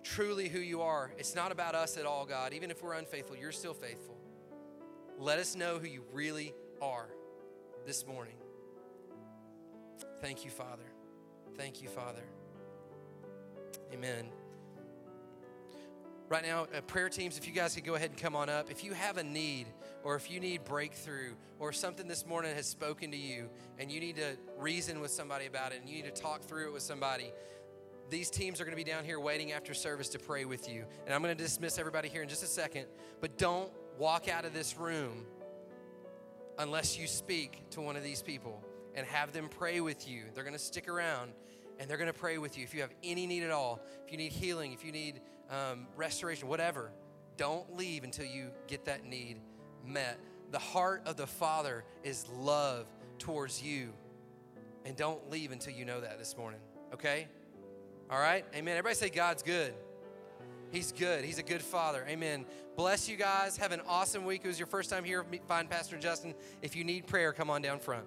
truly 0.03 0.49
who 0.49 0.60
you 0.60 0.82
are. 0.82 1.13
It's 1.17 1.36
not 1.36 1.51
about 1.51 1.75
us 1.75 1.97
at 1.97 2.06
all, 2.06 2.25
God. 2.25 2.53
Even 2.53 2.71
if 2.71 2.84
we're 2.84 2.93
unfaithful, 2.93 3.38
you're 3.38 3.51
still 3.51 3.73
faithful. 3.73 4.17
Let 5.17 5.39
us 5.39 5.56
know 5.56 5.77
who 5.77 5.88
you 5.88 6.03
really 6.12 6.53
are 6.82 7.08
this 7.86 8.06
morning. 8.06 8.36
Thank 10.19 10.43
you, 10.43 10.51
Father. 10.51 10.92
Thank 11.58 11.82
you, 11.82 11.89
Father. 11.89 12.24
Amen. 13.94 14.26
Right 16.30 16.44
now, 16.44 16.68
uh, 16.76 16.82
prayer 16.82 17.10
teams, 17.10 17.38
if 17.38 17.48
you 17.48 17.54
guys 17.54 17.76
could 17.76 17.84
go 17.84 17.94
ahead 17.94 18.10
and 18.10 18.20
come 18.20 18.36
on 18.36 18.50
up. 18.50 18.72
If 18.72 18.84
you 18.84 18.94
have 18.94 19.18
a 19.18 19.24
need, 19.24 19.68
or 20.04 20.16
if 20.16 20.32
you 20.32 20.39
need 20.39 20.63
breakthrough, 20.63 21.34
or 21.60 21.72
something 21.72 22.08
this 22.08 22.26
morning 22.26 22.56
has 22.56 22.66
spoken 22.66 23.12
to 23.12 23.18
you, 23.18 23.50
and 23.78 23.92
you 23.92 24.00
need 24.00 24.16
to 24.16 24.36
reason 24.58 25.00
with 25.00 25.12
somebody 25.12 25.46
about 25.46 25.74
it, 25.74 25.82
and 25.82 25.89
you 25.89 25.96
need 26.02 26.13
to 26.13 26.22
talk 26.22 26.42
through 26.42 26.70
it 26.70 26.74
with 26.74 26.82
somebody, 26.82 27.32
these 28.10 28.32
teams 28.32 28.60
are 28.60 28.66
going 28.66 28.76
to 28.76 28.84
be 28.84 28.89
down 28.89 29.06
here 29.06 29.20
waiting 29.20 29.52
after 29.52 29.76
service 29.76 30.10
to 30.10 30.20
pray 30.20 30.46
with 30.46 30.68
you. 30.68 30.86
And 31.06 31.13
I'm 31.13 31.22
going 31.22 31.36
to 31.36 31.44
dismiss 31.44 31.78
everybody 31.78 32.10
here 32.10 32.24
in 32.24 32.30
just 32.30 32.44
a 32.44 32.48
second, 32.48 32.88
but 33.22 33.38
don't 33.38 33.72
walk 34.00 34.28
out 34.28 34.44
of 34.44 34.54
this 34.54 34.76
room 34.78 35.26
unless 36.58 36.98
you 36.98 37.06
speak 37.06 37.62
to 37.72 37.82
one 37.82 37.96
of 37.96 38.04
these 38.04 38.22
people 38.22 38.63
and 38.95 39.06
have 39.08 39.34
them 39.34 39.49
pray 39.49 39.82
with 39.82 40.08
you. 40.08 40.23
They're 40.34 40.43
going 40.43 40.56
to 40.56 40.60
stick 40.60 40.88
around 40.88 41.32
and 41.79 41.89
they're 41.89 41.97
going 41.97 42.12
to 42.12 42.17
pray 42.17 42.38
with 42.38 42.58
you. 42.58 42.63
If 42.63 42.73
you 42.73 42.82
have 42.82 42.93
any 43.03 43.25
need 43.25 43.43
at 43.43 43.51
all, 43.51 43.82
if 44.06 44.12
you 44.12 44.17
need 44.17 44.32
healing, 44.32 44.73
if 44.73 44.86
you 44.86 44.91
need 44.91 45.21
um, 45.49 45.88
restoration, 45.95 46.47
whatever, 46.47 46.91
don't 47.38 47.75
leave 47.75 48.03
until 48.03 48.25
you 48.25 48.51
get 48.67 48.86
that 48.86 49.06
need 49.06 49.38
met. 49.86 50.19
The 50.51 50.60
heart 50.60 51.01
of 51.06 51.17
the 51.17 51.27
Father 51.27 51.84
is 52.03 52.27
love 52.29 52.86
towards 53.17 53.62
you. 53.62 53.93
And 54.86 54.95
don't 54.95 55.29
leave 55.32 55.51
until 55.51 55.73
you 55.73 55.86
know 55.86 56.01
that 56.01 56.19
this 56.19 56.38
morning, 56.38 56.60
okay? 56.93 57.27
All 58.10 58.19
right? 58.19 58.45
Amen. 58.53 58.77
Everybody 58.77 58.95
say, 58.95 59.10
God's 59.10 59.41
good. 59.41 59.73
He's 60.71 60.91
good. 60.91 61.23
He's 61.23 61.38
a 61.38 61.43
good 61.43 61.62
father. 61.62 62.06
Amen. 62.10 62.45
Bless 62.75 63.08
you 63.08 63.15
guys. 63.15 63.56
Have 63.58 63.71
an 63.71 63.82
awesome 63.88 64.25
week. 64.25 64.41
It 64.43 64.47
was 64.47 64.60
your 64.60 64.67
first 64.67 64.89
time 64.89 65.03
here. 65.03 65.23
Find 65.47 65.69
Pastor 65.69 65.97
Justin. 65.97 66.34
If 66.62 66.75
you 66.75 66.84
need 66.84 67.06
prayer, 67.08 67.32
come 67.32 67.49
on 67.49 67.62
down 67.62 67.79
front. 67.79 68.06